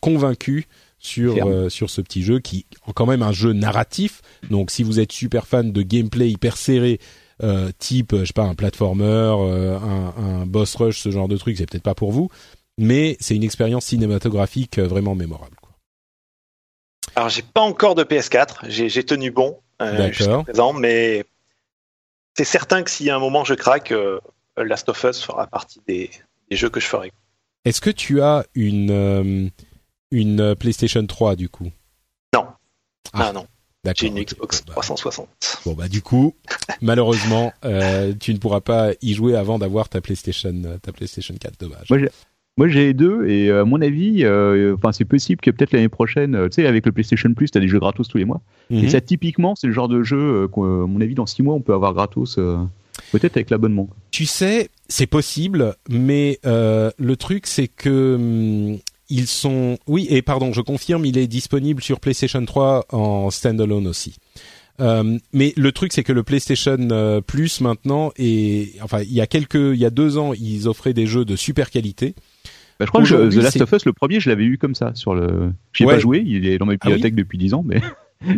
convaincue 0.00 0.66
sur 1.02 1.46
euh, 1.46 1.68
sur 1.68 1.90
ce 1.90 2.00
petit 2.00 2.22
jeu 2.22 2.38
qui 2.38 2.64
est 2.88 2.92
quand 2.94 3.06
même 3.06 3.22
un 3.22 3.32
jeu 3.32 3.52
narratif. 3.52 4.22
Donc 4.48 4.70
si 4.70 4.82
vous 4.82 4.98
êtes 4.98 5.12
super 5.12 5.46
fan 5.46 5.72
de 5.72 5.82
gameplay 5.82 6.30
hyper 6.30 6.56
serré. 6.56 6.98
type, 7.78 8.14
je 8.16 8.24
sais 8.24 8.32
pas, 8.32 8.44
un 8.44 8.54
platformer, 8.54 9.34
un, 9.34 10.14
un 10.16 10.46
boss 10.46 10.76
rush, 10.76 11.00
ce 11.00 11.10
genre 11.10 11.26
de 11.26 11.36
truc, 11.36 11.56
c'est 11.56 11.68
peut-être 11.68 11.82
pas 11.82 11.96
pour 11.96 12.12
vous 12.12 12.30
mais 12.78 13.16
c'est 13.20 13.36
une 13.36 13.44
expérience 13.44 13.86
cinématographique 13.86 14.78
euh, 14.78 14.86
vraiment 14.86 15.14
mémorable. 15.14 15.56
Quoi. 15.60 15.72
Alors 17.14 17.28
j'ai 17.28 17.42
pas 17.42 17.60
encore 17.60 17.94
de 17.94 18.04
PS4, 18.04 18.68
j'ai 18.68 19.04
tenu 19.04 19.30
bon 19.30 19.58
euh, 19.80 20.10
jusqu'à 20.12 20.42
présent, 20.42 20.72
mais 20.72 21.24
c'est 22.34 22.44
certain 22.44 22.82
que 22.82 22.90
s'il 22.90 23.06
y 23.06 23.10
a 23.10 23.16
un 23.16 23.20
moment 23.20 23.44
je 23.44 23.54
craque, 23.54 23.92
euh, 23.92 24.20
Last 24.56 24.88
of 24.88 25.04
Us 25.04 25.22
fera 25.22 25.46
partie 25.46 25.80
des, 25.86 26.10
des 26.50 26.56
jeux 26.56 26.70
que 26.70 26.80
je 26.80 26.86
ferai. 26.86 27.12
Est-ce 27.64 27.80
que 27.80 27.90
tu 27.90 28.22
as 28.22 28.44
une 28.54 28.90
euh, 28.90 29.48
une 30.12 30.54
PlayStation 30.54 31.04
3 31.04 31.34
du 31.34 31.48
coup 31.48 31.70
Non. 32.34 32.46
Ah, 33.12 33.26
ah 33.28 33.32
non. 33.32 33.46
J'ai 33.96 34.06
une 34.06 34.22
Xbox 34.22 34.64
360. 34.64 35.26
Bah. 35.26 35.48
Bon 35.64 35.72
bah 35.74 35.88
du 35.88 36.02
coup, 36.02 36.34
malheureusement, 36.80 37.52
euh, 37.64 38.14
tu 38.18 38.32
ne 38.32 38.38
pourras 38.38 38.60
pas 38.60 38.92
y 39.02 39.12
jouer 39.12 39.34
avant 39.34 39.58
d'avoir 39.58 39.88
ta 39.88 40.00
PlayStation 40.00 40.54
ta 40.80 40.92
PlayStation 40.92 41.34
4. 41.34 41.58
Dommage. 41.58 41.88
Moi 42.58 42.68
j'ai 42.68 42.86
les 42.86 42.94
deux 42.94 43.26
et 43.26 43.48
euh, 43.48 43.62
à 43.62 43.64
mon 43.64 43.80
avis, 43.80 44.24
euh, 44.24 44.74
enfin 44.76 44.92
c'est 44.92 45.06
possible 45.06 45.40
que 45.40 45.50
peut-être 45.50 45.72
l'année 45.72 45.88
prochaine, 45.88 46.34
euh, 46.34 46.48
tu 46.48 46.56
sais 46.56 46.66
avec 46.66 46.84
le 46.84 46.92
PlayStation 46.92 47.32
Plus, 47.32 47.50
tu 47.50 47.56
as 47.56 47.62
des 47.62 47.68
jeux 47.68 47.78
gratos 47.78 48.06
tous 48.06 48.18
les 48.18 48.26
mois. 48.26 48.42
Et 48.70 48.82
mhm. 48.82 48.88
ça 48.90 49.00
typiquement 49.00 49.54
c'est 49.56 49.68
le 49.68 49.72
genre 49.72 49.88
de 49.88 50.02
jeu 50.02 50.48
qu'à 50.54 50.60
mon 50.60 51.00
avis 51.00 51.14
dans 51.14 51.24
six 51.24 51.42
mois 51.42 51.54
on 51.54 51.60
peut 51.60 51.72
avoir 51.72 51.94
gratos, 51.94 52.38
peut-être 53.10 53.36
avec 53.38 53.48
l'abonnement. 53.48 53.88
Tu 54.10 54.26
sais, 54.26 54.68
c'est 54.86 55.06
possible, 55.06 55.76
mais 55.88 56.40
le 56.44 57.14
truc 57.14 57.46
c'est 57.46 57.68
que 57.68 58.16
hum, 58.16 58.78
ils 59.12 59.26
sont, 59.26 59.78
oui 59.86 60.06
et 60.08 60.22
pardon, 60.22 60.52
je 60.52 60.62
confirme, 60.62 61.04
il 61.04 61.18
est 61.18 61.26
disponible 61.26 61.82
sur 61.82 62.00
PlayStation 62.00 62.44
3 62.44 62.86
en 62.90 63.30
standalone 63.30 63.86
aussi. 63.86 64.16
Euh, 64.80 65.18
mais 65.34 65.52
le 65.56 65.70
truc, 65.70 65.92
c'est 65.92 66.02
que 66.02 66.14
le 66.14 66.22
PlayStation 66.22 67.22
Plus 67.26 67.60
maintenant, 67.60 68.10
et 68.16 68.72
enfin, 68.80 69.02
il 69.02 69.12
y 69.12 69.20
a 69.20 69.26
quelques, 69.26 69.54
il 69.54 69.76
y 69.76 69.84
a 69.84 69.90
deux 69.90 70.16
ans, 70.16 70.32
ils 70.32 70.66
offraient 70.66 70.94
des 70.94 71.06
jeux 71.06 71.26
de 71.26 71.36
super 71.36 71.70
qualité. 71.70 72.14
Bah, 72.80 72.86
je 72.86 72.90
crois 72.90 73.02
que 73.02 73.30
The 73.30 73.42
Last 73.42 73.60
of 73.60 73.70
Us, 73.72 73.84
le 73.84 73.92
premier, 73.92 74.18
je 74.18 74.30
l'avais 74.30 74.44
eu 74.44 74.56
comme 74.56 74.74
ça 74.74 74.92
sur 74.94 75.14
le. 75.14 75.52
J'ai 75.74 75.84
pas 75.84 75.98
joué, 75.98 76.24
il 76.26 76.46
est 76.46 76.56
dans 76.56 76.66
ma 76.66 76.72
ah 76.72 76.76
bibliothèque 76.88 77.14
depuis 77.14 77.36
10 77.36 77.54
ans, 77.54 77.64
mais. 77.66 77.82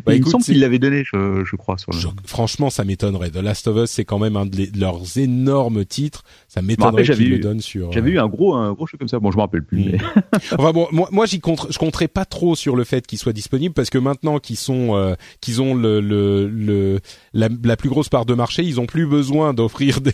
Bah, 0.05 0.15
il 0.15 0.25
me 0.25 0.31
semble 0.31 0.45
qu'il 0.45 0.61
l'avait 0.61 0.79
donné, 0.79 1.05
je, 1.05 1.45
je 1.45 1.57
crois. 1.57 1.77
Sur 1.79 1.93
le... 1.93 1.99
franchement, 2.27 2.71
ça 2.71 2.85
m'étonnerait. 2.85 3.31
The 3.31 3.37
Last 3.37 3.69
of 3.69 3.77
Us, 3.85 3.91
c'est 3.91 4.05
quand 4.05 4.19
même 4.19 4.37
un 4.37 4.47
de, 4.47 4.67
leurs 4.79 5.19
énormes 5.19 5.85
titres. 5.85 6.25
Ça 6.49 6.63
m'étonnerait 6.63 7.05
qu'ils 7.05 7.31
le 7.31 7.39
donnent 7.39 7.61
sur. 7.61 7.93
J'avais 7.93 8.11
eu 8.11 8.19
un 8.19 8.29
gros, 8.29 8.55
un 8.55 8.73
gros 8.73 8.87
jeu 8.87 8.99
comme 8.99 9.09
ça. 9.09 9.19
Bon, 9.19 9.31
je 9.31 9.37
me 9.37 9.43
rappelle 9.43 9.65
plus. 9.65 9.85
Hmm. 9.85 9.91
Mais... 9.93 9.99
enfin 10.59 10.73
bon, 10.73 10.89
moi, 10.93 11.09
moi, 11.13 11.27
j'y 11.27 11.41
compte, 11.41 11.67
je 11.71 11.79
compterais 11.79 12.09
pas 12.09 12.25
trop 12.25 12.55
sur 12.55 12.77
le 12.77 12.85
fait 12.85 13.07
qu'il 13.07 13.19
soit 13.19 13.33
disponible 13.33 13.75
parce 13.75 13.91
que 13.91 13.99
maintenant 13.99 14.39
qu'ils 14.39 14.57
sont, 14.57 14.95
euh, 14.97 15.15
qu'ils 15.41 15.61
ont 15.63 15.75
le, 15.75 16.01
le, 16.01 16.49
le 16.49 17.01
la, 17.33 17.49
la, 17.63 17.77
plus 17.77 17.89
grosse 17.89 18.09
part 18.09 18.27
de 18.27 18.35
marché, 18.35 18.63
ils 18.63 18.81
ont 18.81 18.87
plus 18.87 19.07
besoin 19.07 19.55
d'offrir 19.55 20.01
des, 20.01 20.13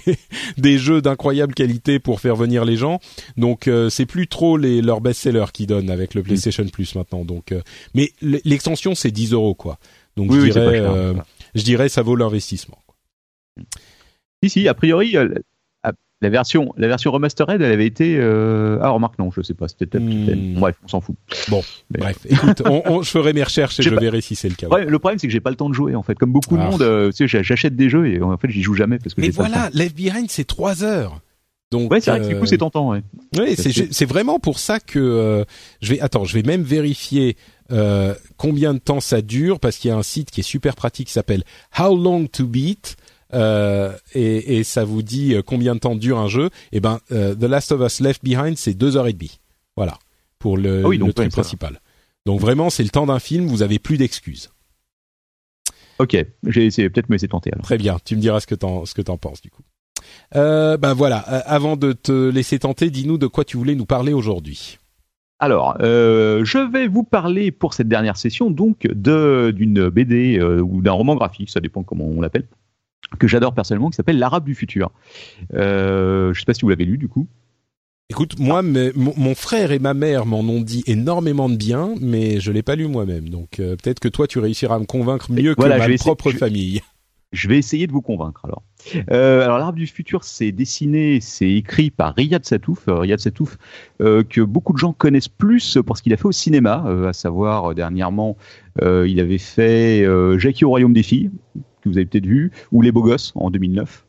des 0.56 0.78
jeux 0.78 1.02
d'incroyable 1.02 1.54
qualité 1.54 1.98
pour 1.98 2.20
faire 2.20 2.36
venir 2.36 2.64
les 2.64 2.76
gens. 2.76 3.00
Donc, 3.36 3.68
euh, 3.68 3.90
c'est 3.90 4.06
plus 4.06 4.26
trop 4.26 4.56
les 4.56 4.82
leurs 4.82 5.00
best-sellers 5.00 5.52
qu'ils 5.52 5.66
donnent 5.66 5.90
avec 5.90 6.14
le 6.14 6.22
hmm. 6.22 6.24
PlayStation 6.24 6.64
Plus 6.72 6.94
maintenant. 6.94 7.24
Donc, 7.24 7.52
euh, 7.52 7.60
mais 7.94 8.12
l'extension, 8.22 8.94
c'est 8.94 9.10
10 9.10 9.32
euros 9.32 9.54
quoi. 9.60 9.78
Donc 10.16 10.32
je 10.32 10.50
dirais, 10.50 10.80
euh, 10.80 11.14
je 11.54 11.62
dirais, 11.62 11.88
ça 11.88 12.02
vaut 12.02 12.16
l'investissement. 12.16 12.78
Si 14.42 14.50
si, 14.50 14.68
a 14.68 14.74
priori, 14.74 15.16
euh, 15.16 15.28
la 16.22 16.28
version, 16.28 16.72
la 16.76 16.86
version 16.86 17.10
remastered, 17.12 17.62
elle 17.62 17.72
avait 17.72 17.86
été. 17.86 18.16
Euh... 18.18 18.78
Ah, 18.82 18.90
remarque, 18.90 19.18
non, 19.18 19.30
je 19.30 19.40
sais 19.40 19.54
pas, 19.54 19.68
c'était 19.68 19.86
peut-être. 19.86 20.02
Hmm. 20.04 20.54
Bref, 20.58 20.76
on 20.84 20.88
s'en 20.88 21.00
fout. 21.00 21.16
Bon, 21.48 21.62
bref, 21.90 22.18
écoute, 22.28 22.62
on, 22.66 23.00
je 23.02 23.10
ferai 23.10 23.32
mes 23.32 23.42
recherches 23.42 23.80
et 23.80 23.82
je 23.82 23.94
verrai 23.94 24.20
si 24.20 24.36
c'est 24.36 24.48
le 24.48 24.54
cas. 24.54 24.68
le 24.68 24.98
problème, 24.98 25.18
c'est 25.18 25.26
que 25.26 25.32
j'ai 25.32 25.40
pas 25.40 25.50
le 25.50 25.56
temps 25.56 25.70
de 25.70 25.74
jouer, 25.74 25.94
en 25.94 26.02
fait. 26.02 26.16
Comme 26.16 26.32
beaucoup 26.32 26.56
de 26.56 26.62
ah. 26.62 26.70
monde, 26.70 26.82
euh, 26.82 27.10
tu 27.10 27.26
sais, 27.26 27.42
j'achète 27.42 27.74
des 27.74 27.88
jeux 27.88 28.06
et 28.06 28.20
en 28.20 28.36
fait, 28.36 28.50
j'y 28.50 28.62
joue 28.62 28.74
jamais 28.74 28.98
parce 28.98 29.14
que. 29.14 29.20
Mais 29.20 29.30
voilà, 29.30 29.70
Left 29.72 29.96
Behind, 29.96 30.30
c'est 30.30 30.44
3 30.44 30.84
heures. 30.84 31.20
Donc, 31.70 31.90
ouais, 31.92 32.00
c'est 32.00 32.10
vrai 32.10 32.20
que 32.20 32.26
du 32.26 32.38
coup, 32.38 32.46
c'est 32.46 32.58
tentant, 32.58 32.90
ouais. 32.90 33.02
Oui, 33.38 33.56
c'est 33.56 34.04
vraiment 34.06 34.38
pour 34.40 34.58
ça 34.58 34.80
que 34.80 35.44
je 35.80 35.90
vais. 35.94 36.00
Attends, 36.00 36.24
je 36.24 36.34
vais 36.34 36.42
même 36.42 36.62
vérifier 36.62 37.36
euh, 37.72 38.14
combien 38.36 38.74
de 38.74 38.78
temps 38.78 39.00
ça 39.00 39.22
dure 39.22 39.60
parce 39.60 39.76
qu'il 39.76 39.90
y 39.90 39.92
a 39.92 39.96
un 39.96 40.02
site 40.02 40.30
qui 40.30 40.40
est 40.40 40.44
super 40.44 40.74
pratique 40.74 41.06
qui 41.06 41.12
s'appelle 41.12 41.44
How 41.78 41.96
Long 41.96 42.26
to 42.26 42.46
Beat 42.46 42.96
euh, 43.32 43.96
et, 44.12 44.58
et, 44.58 44.64
ça 44.64 44.84
vous 44.84 45.02
dit 45.02 45.34
euh, 45.34 45.42
combien 45.42 45.74
de 45.74 45.80
temps 45.80 45.94
dure 45.94 46.18
un 46.18 46.26
jeu. 46.26 46.46
Et 46.72 46.78
eh 46.78 46.80
ben 46.80 46.98
euh, 47.12 47.34
The 47.34 47.44
Last 47.44 47.70
of 47.70 47.80
Us 47.80 48.00
Left 48.00 48.24
Behind 48.24 48.56
c'est 48.56 48.74
deux 48.74 48.96
heures 48.96 49.06
et 49.06 49.12
demie. 49.12 49.38
Voilà 49.76 49.98
pour 50.40 50.56
le, 50.56 50.82
ah 50.84 50.88
le 50.88 51.12
truc 51.12 51.30
principal. 51.30 51.80
Donc 52.26 52.40
vraiment 52.40 52.70
c'est 52.70 52.82
le 52.82 52.88
temps 52.88 53.06
d'un 53.06 53.20
film. 53.20 53.46
Vous 53.46 53.62
avez 53.62 53.78
plus 53.78 53.98
d'excuses. 53.98 54.50
Ok, 56.00 56.16
j'ai 56.46 56.66
essayé 56.66 56.88
peut-être 56.90 57.08
me 57.10 57.14
laisser 57.14 57.28
tenter 57.28 57.52
alors. 57.52 57.64
Très 57.64 57.78
bien, 57.78 57.98
tu 58.04 58.16
me 58.16 58.20
diras 58.20 58.40
ce 58.40 58.46
que 58.46 58.54
t'en 58.54 58.84
ce 58.84 58.94
que 58.94 59.02
t'en 59.02 59.16
penses 59.16 59.42
du 59.42 59.50
coup. 59.50 59.62
Euh, 60.36 60.76
ben 60.76 60.94
voilà, 60.94 61.18
avant 61.18 61.76
de 61.76 61.92
te 61.92 62.30
laisser 62.30 62.58
tenter, 62.58 62.90
dis-nous 62.90 63.18
de 63.18 63.26
quoi 63.26 63.44
tu 63.44 63.56
voulais 63.56 63.74
nous 63.74 63.86
parler 63.86 64.12
aujourd'hui. 64.12 64.78
Alors, 65.40 65.78
euh, 65.80 66.44
je 66.44 66.58
vais 66.58 66.86
vous 66.86 67.02
parler 67.02 67.50
pour 67.50 67.72
cette 67.72 67.88
dernière 67.88 68.18
session 68.18 68.50
donc 68.50 68.86
de 68.86 69.52
d'une 69.56 69.88
BD 69.88 70.38
euh, 70.38 70.60
ou 70.60 70.82
d'un 70.82 70.92
roman 70.92 71.16
graphique, 71.16 71.48
ça 71.48 71.60
dépend 71.60 71.82
comment 71.82 72.04
on 72.04 72.20
l'appelle, 72.20 72.44
que 73.18 73.26
j'adore 73.26 73.54
personnellement, 73.54 73.88
qui 73.88 73.96
s'appelle 73.96 74.18
L'Arabe 74.18 74.44
du 74.44 74.54
futur. 74.54 74.90
Euh, 75.54 76.34
je 76.34 76.40
sais 76.40 76.44
pas 76.44 76.52
si 76.52 76.60
vous 76.60 76.68
l'avez 76.68 76.84
lu 76.84 76.98
du 76.98 77.08
coup. 77.08 77.26
Écoute, 78.10 78.40
moi, 78.40 78.60
mon, 78.62 79.34
frère 79.36 79.70
et 79.70 79.78
ma 79.78 79.94
mère 79.94 80.26
m'en 80.26 80.40
ont 80.40 80.60
dit 80.60 80.82
énormément 80.86 81.48
de 81.48 81.54
bien, 81.54 81.94
mais 82.00 82.40
je 82.40 82.50
l'ai 82.50 82.62
pas 82.62 82.74
lu 82.74 82.88
moi-même. 82.88 83.28
Donc 83.28 83.60
euh, 83.60 83.76
peut-être 83.76 84.00
que 84.00 84.08
toi, 84.08 84.26
tu 84.26 84.40
réussiras 84.40 84.74
à 84.74 84.78
me 84.80 84.84
convaincre 84.84 85.30
mieux 85.30 85.54
que 85.54 85.64
ma 85.64 85.96
propre 85.96 86.32
famille. 86.32 86.78
Je 86.78 86.99
vais 87.32 87.58
essayer 87.58 87.86
de 87.86 87.92
vous 87.92 88.02
convaincre 88.02 88.44
alors. 88.44 88.62
Euh, 89.10 89.42
alors 89.42 89.58
l'arbre 89.58 89.78
du 89.78 89.86
futur, 89.86 90.24
c'est 90.24 90.52
dessiné, 90.52 91.20
c'est 91.20 91.50
écrit 91.50 91.90
par 91.90 92.14
Riyad 92.14 92.44
Satouf. 92.44 92.88
Euh, 92.88 92.98
Riyad 92.98 93.20
Satouf 93.20 93.56
euh, 94.00 94.24
que 94.24 94.40
beaucoup 94.40 94.72
de 94.72 94.78
gens 94.78 94.92
connaissent 94.92 95.28
plus 95.28 95.78
pour 95.86 95.96
ce 95.96 96.02
qu'il 96.02 96.12
a 96.12 96.16
fait 96.16 96.26
au 96.26 96.32
cinéma, 96.32 96.84
à 97.06 97.12
savoir 97.12 97.74
dernièrement, 97.74 98.36
il 98.82 99.20
avait 99.20 99.38
fait 99.38 100.04
Jackie 100.38 100.64
au 100.64 100.70
royaume 100.70 100.92
des 100.92 101.02
filles, 101.02 101.30
que 101.82 101.88
vous 101.88 101.96
avez 101.96 102.06
peut-être 102.06 102.26
vu, 102.26 102.50
ou 102.72 102.82
Les 102.82 102.92
beaux 102.92 103.02
gosses 103.02 103.32
en 103.34 103.50
2009. 103.50 104.04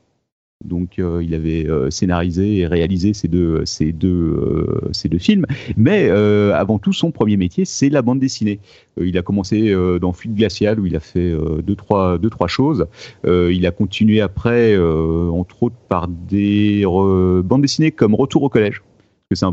Donc 0.63 0.99
euh, 0.99 1.23
il 1.23 1.33
avait 1.33 1.67
euh, 1.67 1.89
scénarisé 1.89 2.59
et 2.59 2.67
réalisé 2.67 3.13
ces 3.13 3.27
deux, 3.27 3.63
euh, 3.65 5.19
films. 5.19 5.45
Mais 5.77 6.09
avant 6.09 6.79
tout, 6.79 6.93
son 6.93 7.11
premier 7.11 7.37
métier, 7.37 7.65
c'est 7.65 7.89
la 7.89 8.01
bande 8.01 8.19
dessinée. 8.19 8.59
il 8.99 9.17
a 9.17 9.21
commencé 9.21 9.73
dans 9.99 10.13
Fuite 10.13 10.35
glaciale 10.35 10.79
où 10.79 10.85
il 10.85 10.95
a 10.95 10.99
fait 10.99 11.33
deux, 11.63 11.75
trois, 11.75 12.17
deux, 12.17 12.29
trois 12.29 12.47
choses. 12.47 12.85
il 13.25 13.65
a 13.65 13.71
continué 13.71 14.21
après, 14.21 14.77
entre 14.77 15.63
autres, 15.63 15.75
par 15.89 16.07
des 16.07 16.83
bandes 16.85 17.61
dessinées 17.61 17.91
comme 17.91 18.15
Retour 18.15 18.43
au 18.43 18.49
collège, 18.49 18.81
parce 18.81 19.29
que 19.29 19.35
c'est 19.35 19.45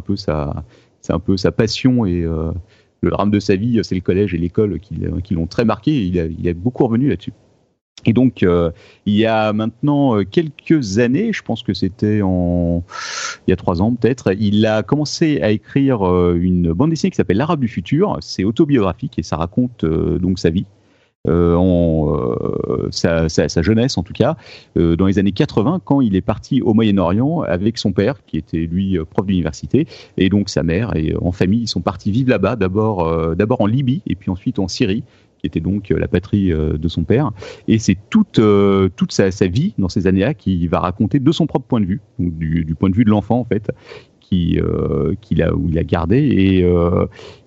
un 1.12 1.20
peu 1.20 1.36
sa, 1.36 1.50
passion 1.52 2.06
et 2.06 2.22
le 3.00 3.10
drame 3.10 3.30
de 3.30 3.40
sa 3.40 3.56
vie, 3.56 3.80
c'est 3.82 3.94
le 3.94 4.00
collège 4.00 4.34
et 4.34 4.38
l'école 4.38 4.78
qui, 4.80 4.96
qui 5.24 5.34
l'ont 5.34 5.46
très 5.46 5.64
marqué. 5.64 6.06
il, 6.06 6.18
a, 6.18 6.26
il 6.26 6.46
est 6.46 6.54
beaucoup 6.54 6.84
revenu 6.84 7.08
là-dessus. 7.08 7.32
Et 8.06 8.12
donc, 8.12 8.42
euh, 8.42 8.70
il 9.06 9.14
y 9.14 9.26
a 9.26 9.52
maintenant 9.52 10.16
euh, 10.16 10.24
quelques 10.24 10.98
années, 10.98 11.32
je 11.32 11.42
pense 11.42 11.62
que 11.62 11.74
c'était 11.74 12.22
en 12.22 12.82
il 13.46 13.50
y 13.50 13.52
a 13.52 13.56
trois 13.56 13.82
ans 13.82 13.94
peut-être, 13.94 14.32
il 14.38 14.64
a 14.66 14.82
commencé 14.82 15.40
à 15.42 15.50
écrire 15.50 16.08
euh, 16.08 16.38
une 16.40 16.72
bande 16.72 16.90
dessinée 16.90 17.10
qui 17.10 17.16
s'appelle 17.16 17.38
L'Arabe 17.38 17.60
du 17.60 17.68
futur. 17.68 18.16
C'est 18.20 18.44
autobiographique 18.44 19.18
et 19.18 19.22
ça 19.22 19.36
raconte 19.36 19.84
donc 19.84 20.38
sa 20.38 20.50
vie. 20.50 20.66
sa, 22.90 23.62
jeunesse 23.62 23.98
en 23.98 24.02
tout 24.02 24.12
cas, 24.12 24.36
dans 24.76 25.06
les 25.06 25.18
années 25.18 25.32
80, 25.32 25.80
quand 25.84 26.00
il 26.00 26.16
est 26.16 26.20
parti 26.22 26.62
au 26.62 26.74
Moyen-Orient 26.74 27.42
avec 27.42 27.78
son 27.78 27.92
père, 27.92 28.24
qui 28.26 28.38
était 28.38 28.66
lui 28.66 28.98
prof 29.10 29.26
d'université, 29.26 29.86
et 30.16 30.28
donc 30.28 30.48
sa 30.48 30.62
mère, 30.62 30.96
et 30.96 31.14
en 31.20 31.32
famille, 31.32 31.62
ils 31.62 31.68
sont 31.68 31.80
partis 31.80 32.10
vivre 32.10 32.30
là-bas, 32.30 32.56
d'abord 32.56 33.34
d'abord 33.36 33.60
en 33.60 33.66
Libye, 33.66 34.02
et 34.06 34.14
puis 34.14 34.30
ensuite 34.30 34.58
en 34.58 34.68
Syrie 34.68 35.04
qui 35.38 35.46
était 35.46 35.60
donc 35.60 35.90
euh, 35.90 35.98
la 35.98 36.08
patrie 36.08 36.52
euh, 36.52 36.76
de 36.76 36.88
son 36.88 37.04
père. 37.04 37.30
Et 37.66 37.78
c'est 37.78 37.96
toute, 38.10 38.38
euh, 38.38 38.88
toute 38.96 39.12
sa, 39.12 39.28
vie 39.46 39.74
dans 39.78 39.88
ces 39.88 40.06
années-là 40.06 40.34
qui 40.34 40.66
va 40.66 40.80
raconter 40.80 41.20
de 41.20 41.32
son 41.32 41.46
propre 41.46 41.66
point 41.66 41.80
de 41.80 41.86
vue, 41.86 42.00
du, 42.18 42.74
point 42.74 42.90
de 42.90 42.94
vue 42.94 43.04
de 43.04 43.10
l'enfant 43.10 43.38
en 43.38 43.44
fait, 43.44 43.70
qui 44.20 44.60
qu'il 45.22 45.42
a 45.42 45.54
où 45.54 45.70
il 45.70 45.78
a 45.78 45.84
gardé 45.84 46.18
et 46.18 46.66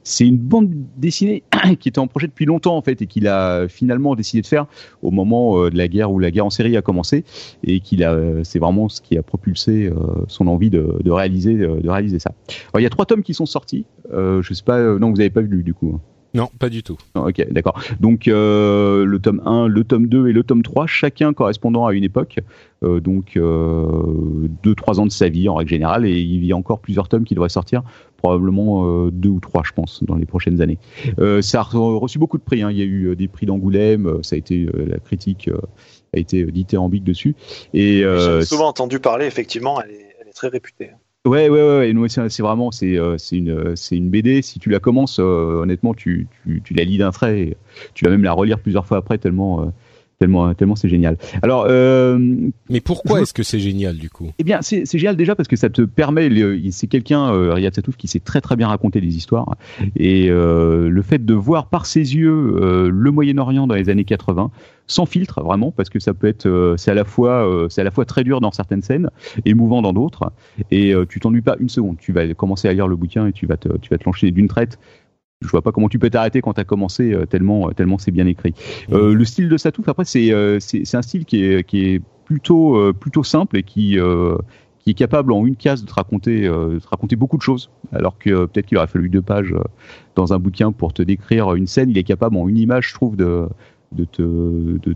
c'est 0.03 0.25
une 0.25 0.37
bande 0.37 0.71
dessinée 0.97 1.43
qui 1.79 1.89
était 1.89 1.99
en 1.99 2.07
projet 2.07 2.25
depuis 2.25 2.45
longtemps 2.45 2.75
en 2.75 2.81
fait 2.81 3.03
et 3.03 3.07
qu'il 3.07 3.27
a 3.27 3.67
finalement 3.67 4.15
décidé 4.15 4.41
de 4.41 4.47
faire 4.47 4.65
au 5.03 5.11
moment 5.11 5.69
de 5.69 5.77
la 5.77 5.87
guerre 5.87 6.11
où 6.11 6.17
la 6.17 6.31
guerre 6.31 6.47
en 6.47 6.49
série 6.49 6.75
a 6.77 6.81
commencé 6.81 7.23
et 7.63 7.81
qu'il 7.81 8.03
a 8.03 8.17
c'est 8.43 8.57
vraiment 8.57 8.89
ce 8.89 8.99
qui 8.99 9.15
a 9.15 9.21
propulsé 9.21 9.91
son 10.27 10.47
envie 10.47 10.71
de, 10.71 10.97
de 11.03 11.11
réaliser 11.11 11.53
de 11.55 11.89
réaliser 11.89 12.17
ça. 12.17 12.31
Il 12.75 12.81
y 12.81 12.87
a 12.87 12.89
trois 12.89 13.05
tomes 13.05 13.21
qui 13.21 13.35
sont 13.35 13.45
sortis. 13.45 13.85
je 14.11 14.53
sais 14.53 14.63
pas 14.63 14.97
non 14.97 15.11
vous 15.11 15.19
avez 15.19 15.29
pas 15.29 15.41
vu 15.41 15.61
du 15.61 15.75
coup. 15.75 15.93
Hein. 15.95 16.01
Non, 16.33 16.49
pas 16.59 16.69
du 16.69 16.81
tout. 16.81 16.97
ok, 17.15 17.45
d'accord. 17.51 17.81
Donc 17.99 18.27
euh, 18.27 19.03
le 19.05 19.19
tome 19.19 19.41
1, 19.45 19.67
le 19.67 19.83
tome 19.83 20.07
2 20.07 20.29
et 20.29 20.33
le 20.33 20.43
tome 20.43 20.63
3, 20.63 20.87
chacun 20.87 21.33
correspondant 21.33 21.85
à 21.85 21.93
une 21.93 22.03
époque, 22.03 22.39
euh, 22.83 23.01
donc 23.01 23.35
2-3 23.35 23.39
euh, 23.39 24.99
ans 24.99 25.05
de 25.05 25.11
sa 25.11 25.27
vie 25.27 25.49
en 25.49 25.55
règle 25.55 25.71
générale, 25.71 26.05
et 26.05 26.19
il 26.19 26.45
y 26.45 26.53
a 26.53 26.55
encore 26.55 26.79
plusieurs 26.79 27.09
tomes 27.09 27.25
qui 27.25 27.35
devraient 27.35 27.49
sortir, 27.49 27.83
probablement 28.17 29.07
deux 29.07 29.29
ou 29.29 29.39
trois, 29.39 29.63
je 29.65 29.73
pense, 29.73 30.03
dans 30.03 30.15
les 30.15 30.25
prochaines 30.25 30.61
années. 30.61 30.77
ça 31.41 31.59
a 31.59 31.63
reçu 31.63 32.19
beaucoup 32.19 32.37
de 32.37 32.43
prix, 32.43 32.61
hein. 32.61 32.71
il 32.71 32.77
y 32.77 32.81
a 32.81 32.85
eu 32.85 33.15
des 33.15 33.27
prix 33.27 33.45
d'Angoulême, 33.45 34.19
ça 34.21 34.35
a 34.35 34.39
été 34.39 34.67
la 34.73 34.99
critique 34.99 35.49
a 36.13 36.19
été 36.19 36.43
dithyrambique 36.45 37.03
dessus. 37.03 37.35
Et 37.73 38.03
J'ai 38.03 38.45
souvent 38.45 38.67
entendu 38.67 38.99
parler, 38.99 39.25
effectivement, 39.25 39.81
elle 39.81 39.91
est, 39.91 40.15
elle 40.21 40.27
est 40.27 40.33
très 40.33 40.47
réputée. 40.47 40.91
Ouais, 41.25 41.49
ouais, 41.49 41.93
ouais. 41.93 42.09
C'est 42.09 42.41
vraiment, 42.41 42.71
c'est, 42.71 42.97
euh, 42.97 43.15
c'est 43.19 43.37
une, 43.37 43.75
c'est 43.75 43.95
une 43.95 44.09
BD. 44.09 44.41
Si 44.41 44.57
tu 44.57 44.69
la 44.71 44.79
commences, 44.79 45.19
euh, 45.19 45.61
honnêtement, 45.61 45.93
tu, 45.93 46.27
tu, 46.43 46.61
tu, 46.63 46.73
la 46.73 46.83
lis 46.83 46.97
d'un 46.97 47.11
trait. 47.11 47.41
Et 47.41 47.57
tu 47.93 48.05
vas 48.05 48.11
même 48.11 48.23
la 48.23 48.33
relire 48.33 48.59
plusieurs 48.59 48.87
fois 48.87 48.97
après 48.97 49.19
tellement, 49.19 49.61
euh, 49.61 49.65
tellement, 50.21 50.53
tellement 50.53 50.75
c'est 50.75 50.87
génial. 50.87 51.17
Alors, 51.41 51.67
mais 52.69 52.79
pourquoi 52.79 53.21
est-ce 53.21 53.33
que 53.33 53.43
c'est 53.43 53.59
génial 53.59 53.97
du 53.97 54.09
coup? 54.09 54.31
Eh 54.37 54.43
bien, 54.43 54.59
c'est, 54.61 54.85
génial 54.85 55.15
déjà 55.15 55.35
parce 55.35 55.47
que 55.47 55.55
ça 55.55 55.69
te 55.69 55.81
permet. 55.81 56.29
C'est 56.71 56.87
quelqu'un, 56.87 57.31
Riyad 57.53 57.73
Satouf, 57.73 57.97
qui 57.97 58.07
sait 58.07 58.19
très 58.19 58.39
très 58.39 58.55
bien 58.55 58.67
raconter 58.67 59.01
des 59.01 59.17
histoires. 59.17 59.55
Et 59.95 60.27
le 60.27 61.01
fait 61.01 61.25
de 61.25 61.33
voir 61.33 61.67
par 61.67 61.85
ses 61.85 62.15
yeux 62.15 62.89
le 62.89 63.11
Moyen-Orient 63.11 63.65
dans 63.65 63.75
les 63.75 63.89
années 63.89 64.05
80 64.05 64.51
sans 64.91 65.05
filtre 65.05 65.41
vraiment 65.41 65.71
parce 65.71 65.89
que 65.89 65.99
ça 65.99 66.13
peut 66.13 66.27
être 66.27 66.45
euh, 66.45 66.75
c'est 66.77 66.91
à 66.91 66.93
la 66.93 67.05
fois 67.05 67.47
euh, 67.47 67.69
c'est 67.69 67.81
à 67.81 67.83
la 67.83 67.91
fois 67.91 68.05
très 68.05 68.23
dur 68.23 68.41
dans 68.41 68.51
certaines 68.51 68.81
scènes 68.81 69.09
émouvant 69.45 69.81
dans 69.81 69.93
d'autres 69.93 70.31
et 70.69 70.93
euh, 70.93 71.05
tu 71.05 71.19
t'ennuies 71.19 71.41
pas 71.41 71.55
une 71.59 71.69
seconde 71.69 71.97
tu 71.97 72.11
vas 72.11 72.33
commencer 72.33 72.67
à 72.67 72.73
lire 72.73 72.87
le 72.87 72.95
bouquin 72.95 73.27
et 73.27 73.31
tu 73.31 73.45
vas 73.45 73.57
te 73.57 73.69
tu 73.77 73.89
vas 73.89 73.97
te 73.97 74.03
lancer 74.05 74.31
d'une 74.31 74.47
traite 74.47 74.79
je 75.41 75.47
vois 75.47 75.61
pas 75.61 75.71
comment 75.71 75.89
tu 75.89 75.99
peux 75.99 76.09
t'arrêter 76.09 76.41
quand 76.41 76.53
tu 76.53 76.61
as 76.61 76.65
commencé 76.65 77.15
tellement 77.29 77.69
tellement 77.71 77.97
c'est 77.97 78.11
bien 78.11 78.27
écrit. 78.27 78.53
le 78.89 79.23
style 79.25 79.49
de 79.49 79.57
Satouf 79.57 79.87
après 79.87 80.05
c'est 80.05 80.31
c'est 80.59 80.95
un 80.95 81.01
style 81.01 81.25
qui 81.25 81.43
est 81.43 81.63
qui 81.63 81.85
est 81.85 82.01
plutôt 82.25 82.93
plutôt 82.93 83.23
simple 83.23 83.57
et 83.57 83.63
qui 83.63 83.97
qui 84.79 84.89
est 84.89 84.95
capable 84.95 85.31
en 85.31 85.45
une 85.45 85.55
case 85.55 85.81
de 85.83 85.87
te 85.87 85.93
raconter 85.93 86.41
de 86.43 86.79
te 86.79 86.87
raconter 86.87 87.15
beaucoup 87.15 87.37
de 87.37 87.41
choses. 87.41 87.69
Alors 87.91 88.17
que 88.17 88.45
peut-être 88.45 88.65
qu'il 88.67 88.77
aurait 88.77 88.87
fallu 88.87 89.09
deux 89.09 89.21
pages 89.21 89.55
dans 90.15 90.33
un 90.33 90.39
bouquin 90.39 90.71
pour 90.71 90.93
te 90.93 91.01
décrire 91.01 91.53
une 91.55 91.67
scène, 91.67 91.89
il 91.89 91.97
est 91.97 92.03
capable 92.03 92.35
en 92.37 92.47
une 92.47 92.57
image 92.57 92.89
je 92.89 92.93
trouve 92.93 93.15
de 93.15 93.47
de 93.91 94.05
te, 94.05 94.21
de 94.21 94.95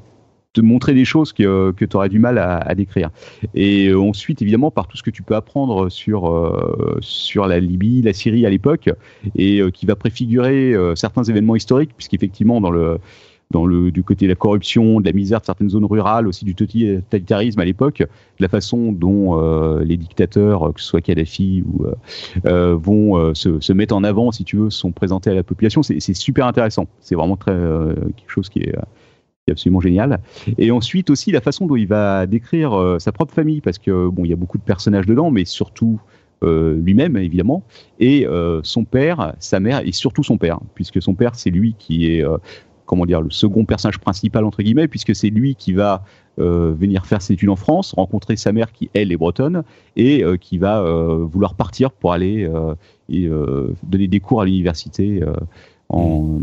te 0.56 0.62
montrer 0.62 0.94
des 0.94 1.06
choses 1.06 1.34
que, 1.34 1.72
que 1.72 1.86
tu 1.86 1.96
aurais 1.96 2.10
du 2.10 2.18
mal 2.18 2.38
à, 2.38 2.74
décrire. 2.76 3.10
Et 3.54 3.90
euh, 3.90 4.00
ensuite, 4.00 4.42
évidemment, 4.42 4.72
par 4.72 4.88
tout 4.88 4.98
ce 4.98 5.04
que 5.04 5.12
tu 5.12 5.22
peux 5.22 5.36
apprendre 5.36 5.90
sur, 5.90 6.32
euh, 6.32 6.98
sur 7.02 7.46
la 7.46 7.60
Libye, 7.60 8.02
la 8.02 8.14
Syrie 8.14 8.46
à 8.46 8.50
l'époque, 8.50 8.90
et 9.36 9.60
euh, 9.60 9.70
qui 9.70 9.86
va 9.86 9.96
préfigurer 9.96 10.74
certains 10.96 11.24
événements 11.24 11.56
historiques, 11.56 11.92
puisqu'effectivement, 11.96 12.62
dans 12.62 12.72
le 12.72 12.98
dans 13.52 13.68
le, 13.68 13.92
du 13.92 14.02
côté 14.02 14.26
de 14.26 14.32
la 14.32 14.36
corruption, 14.36 15.00
de 15.00 15.06
la 15.06 15.12
misère 15.12 15.40
de 15.40 15.46
certaines 15.46 15.70
zones 15.70 15.86
rurales, 15.86 16.28
aussi 16.28 16.46
du 16.46 16.56
totalitarisme 16.56 17.60
à 17.60 17.66
l'époque, 17.66 18.00
de 18.00 18.08
la 18.40 18.48
façon 18.48 18.92
dont 18.92 19.40
euh, 19.40 19.84
les 19.84 19.98
dictateurs, 19.98 20.74
que 20.74 20.82
ce 20.82 20.88
soit 20.88 21.02
Kadhafi 21.02 21.64
ou 21.64 21.86
euh, 22.48 22.76
vont 22.76 23.36
se, 23.36 23.60
se, 23.60 23.72
mettre 23.72 23.96
en 23.96 24.04
avant, 24.04 24.32
si 24.32 24.46
tu 24.46 24.58
veux, 24.58 24.72
sont 24.72 24.92
présentés 24.92 25.30
à 25.30 25.36
la 25.36 25.44
population, 25.44 25.84
c'est 25.84 26.00
super 26.16 26.48
intéressant. 26.48 26.88
C'est 27.02 27.14
vraiment 27.14 27.38
très 27.38 27.54
quelque 27.54 28.30
chose 28.30 28.50
qui 28.50 28.64
est 29.48 29.52
absolument 29.52 29.82
génial. 29.82 30.22
Et 30.58 30.72
ensuite 30.72 31.12
aussi 31.12 31.32
la 31.32 31.42
façon 31.42 31.68
dont 31.68 31.76
il 31.76 31.88
va 31.88 32.26
décrire 32.26 32.74
euh, 32.74 32.98
sa 32.98 33.12
propre 33.12 33.34
famille, 33.34 33.62
parce 33.62 33.78
que 33.78 34.10
bon, 34.10 34.26
il 34.26 34.30
y 34.30 34.34
a 34.34 34.36
beaucoup 34.36 34.58
de 34.58 34.64
personnages 34.64 35.06
dedans, 35.06 35.30
mais 35.30 35.46
surtout 35.46 36.00
euh, 36.44 36.76
lui-même 36.76 37.16
évidemment, 37.18 37.64
et 38.00 38.26
euh, 38.26 38.62
son 38.64 38.86
père, 38.86 39.36
sa 39.40 39.60
mère, 39.60 39.82
et 39.86 39.92
surtout 39.92 40.24
son 40.24 40.38
père, 40.38 40.60
puisque 40.74 41.00
son 41.02 41.14
père 41.14 41.36
c'est 41.36 41.52
lui 41.52 41.76
qui 41.78 42.08
est 42.08 42.26
comment 42.88 43.06
dire 43.06 43.22
le 43.22 43.30
second 43.30 43.66
personnage 43.66 44.00
principal 44.00 44.46
entre 44.46 44.64
guillemets, 44.64 44.88
puisque 44.88 45.16
c'est 45.16 45.30
lui 45.30 45.56
qui 45.56 45.74
va 45.74 46.04
venir 46.38 47.06
faire 47.06 47.22
ses 47.22 47.34
études 47.34 47.50
en 47.50 47.56
France, 47.56 47.94
rencontrer 47.94 48.36
sa 48.36 48.52
mère 48.52 48.72
qui 48.74 48.90
elle 48.94 49.12
est 49.12 49.18
bretonne 49.18 49.64
et 49.96 50.24
qui 50.42 50.58
va 50.58 50.82
vouloir 50.82 51.56
partir 51.56 51.92
pour 51.92 52.14
aller 52.14 52.50
et, 53.10 53.30
donner 53.84 54.08
des 54.08 54.20
cours 54.20 54.42
à 54.42 54.46
l'université 54.46 55.22
en 55.90 56.42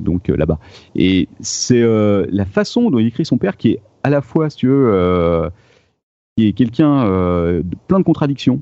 donc 0.00 0.30
euh, 0.30 0.36
là-bas. 0.36 0.58
Et 0.94 1.28
c'est 1.40 1.82
euh, 1.82 2.26
la 2.30 2.44
façon 2.44 2.90
dont 2.90 2.98
il 2.98 3.06
écrit 3.06 3.24
son 3.24 3.38
père 3.38 3.56
qui 3.56 3.70
est 3.70 3.80
à 4.02 4.10
la 4.10 4.20
fois, 4.20 4.50
si 4.50 4.58
tu 4.58 4.68
veux, 4.68 5.50
qui 6.36 6.46
est 6.46 6.52
quelqu'un 6.52 7.04
de 7.06 7.76
plein 7.88 7.98
de 7.98 8.04
contradictions, 8.04 8.60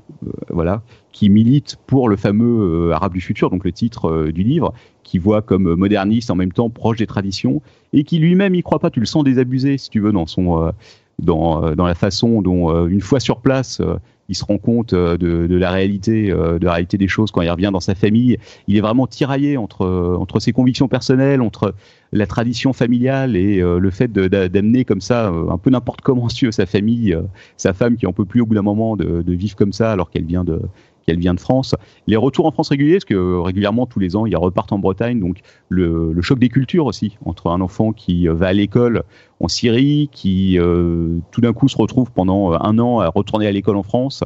voilà, 0.49 0.83
qui 1.11 1.29
milite 1.29 1.75
pour 1.85 2.07
le 2.07 2.15
fameux 2.15 2.93
Arabe 2.93 3.11
du 3.11 3.19
futur, 3.19 3.49
donc 3.49 3.65
le 3.65 3.73
titre 3.73 4.31
du 4.31 4.43
livre, 4.43 4.73
qui 5.03 5.17
voit 5.17 5.41
comme 5.41 5.75
moderniste 5.75 6.31
en 6.31 6.35
même 6.35 6.53
temps 6.53 6.69
proche 6.69 6.99
des 6.99 7.07
traditions, 7.07 7.61
et 7.91 8.05
qui 8.05 8.19
lui-même 8.19 8.55
y 8.55 8.63
croit 8.63 8.79
pas. 8.79 8.89
Tu 8.89 9.01
le 9.01 9.05
sens 9.05 9.25
désabusé, 9.25 9.77
si 9.77 9.89
tu 9.89 9.99
veux, 9.99 10.13
dans 10.13 10.27
son 10.27 10.71
dans, 11.19 11.75
dans 11.75 11.85
la 11.85 11.95
façon 11.95 12.41
dont 12.41 12.87
une 12.87 13.01
fois 13.01 13.19
sur 13.19 13.41
place 13.41 13.81
il 14.29 14.35
se 14.35 14.45
rend 14.45 14.57
compte 14.57 14.93
euh, 14.93 15.17
de, 15.17 15.55
la 15.55 15.71
réalité, 15.71 16.31
euh, 16.31 16.59
de 16.59 16.65
la 16.65 16.73
réalité 16.73 16.97
des 16.97 17.07
choses 17.07 17.31
quand 17.31 17.41
il 17.41 17.49
revient 17.49 17.69
dans 17.71 17.79
sa 17.79 17.95
famille. 17.95 18.37
Il 18.67 18.77
est 18.77 18.81
vraiment 18.81 19.07
tiraillé 19.07 19.57
entre 19.57 19.85
entre 20.19 20.39
ses 20.39 20.53
convictions 20.53 20.87
personnelles, 20.87 21.41
entre 21.41 21.73
la 22.11 22.27
tradition 22.27 22.73
familiale 22.73 23.35
et 23.35 23.59
euh, 23.59 23.79
le 23.79 23.89
fait 23.89 24.11
d'amener 24.11 24.85
comme 24.85 25.01
ça 25.01 25.27
un 25.27 25.57
peu 25.57 25.69
n'importe 25.69 26.01
comment 26.01 26.27
sa 26.51 26.65
famille, 26.65 27.17
sa 27.57 27.73
femme 27.73 27.95
qui 27.97 28.05
en 28.05 28.13
peut 28.13 28.25
plus 28.25 28.41
au 28.41 28.45
bout 28.45 28.55
d'un 28.55 28.61
moment 28.61 28.95
de 28.95 29.33
vivre 29.33 29.55
comme 29.55 29.73
ça 29.73 29.91
alors 29.91 30.09
qu'elle 30.09 30.25
vient 30.25 30.43
de 30.43 30.61
qu'elle 31.05 31.19
vient 31.19 31.33
de 31.33 31.39
France. 31.39 31.75
Les 32.07 32.15
retours 32.15 32.45
en 32.45 32.51
France 32.51 32.69
réguliers, 32.69 32.93
parce 32.93 33.05
que 33.05 33.37
régulièrement, 33.39 33.85
tous 33.85 33.99
les 33.99 34.15
ans, 34.15 34.25
il 34.25 34.35
repartent 34.35 34.71
en 34.71 34.79
Bretagne, 34.79 35.19
donc 35.19 35.39
le, 35.69 36.13
choc 36.21 36.39
des 36.39 36.49
cultures 36.49 36.85
aussi, 36.85 37.17
entre 37.25 37.47
un 37.49 37.61
enfant 37.61 37.91
qui 37.91 38.27
va 38.27 38.47
à 38.47 38.53
l'école 38.53 39.03
en 39.39 39.47
Syrie, 39.47 40.09
qui 40.11 40.57
euh, 40.57 41.17
tout 41.31 41.41
d'un 41.41 41.53
coup 41.53 41.67
se 41.67 41.77
retrouve 41.77 42.11
pendant 42.11 42.53
un 42.53 42.79
an 42.79 42.99
à 42.99 43.09
retourner 43.09 43.47
à 43.47 43.51
l'école 43.51 43.75
en 43.75 43.83
France, 43.83 44.23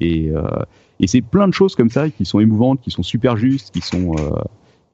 et, 0.00 0.30
euh, 0.30 0.42
c'est 1.06 1.22
plein 1.22 1.48
de 1.48 1.54
choses 1.54 1.74
comme 1.74 1.88
ça 1.88 2.10
qui 2.10 2.24
sont 2.24 2.40
émouvantes, 2.40 2.80
qui 2.80 2.90
sont 2.90 3.02
super 3.02 3.36
justes, 3.36 3.72
qui 3.72 3.80
sont 3.80 4.12
euh, 4.18 4.34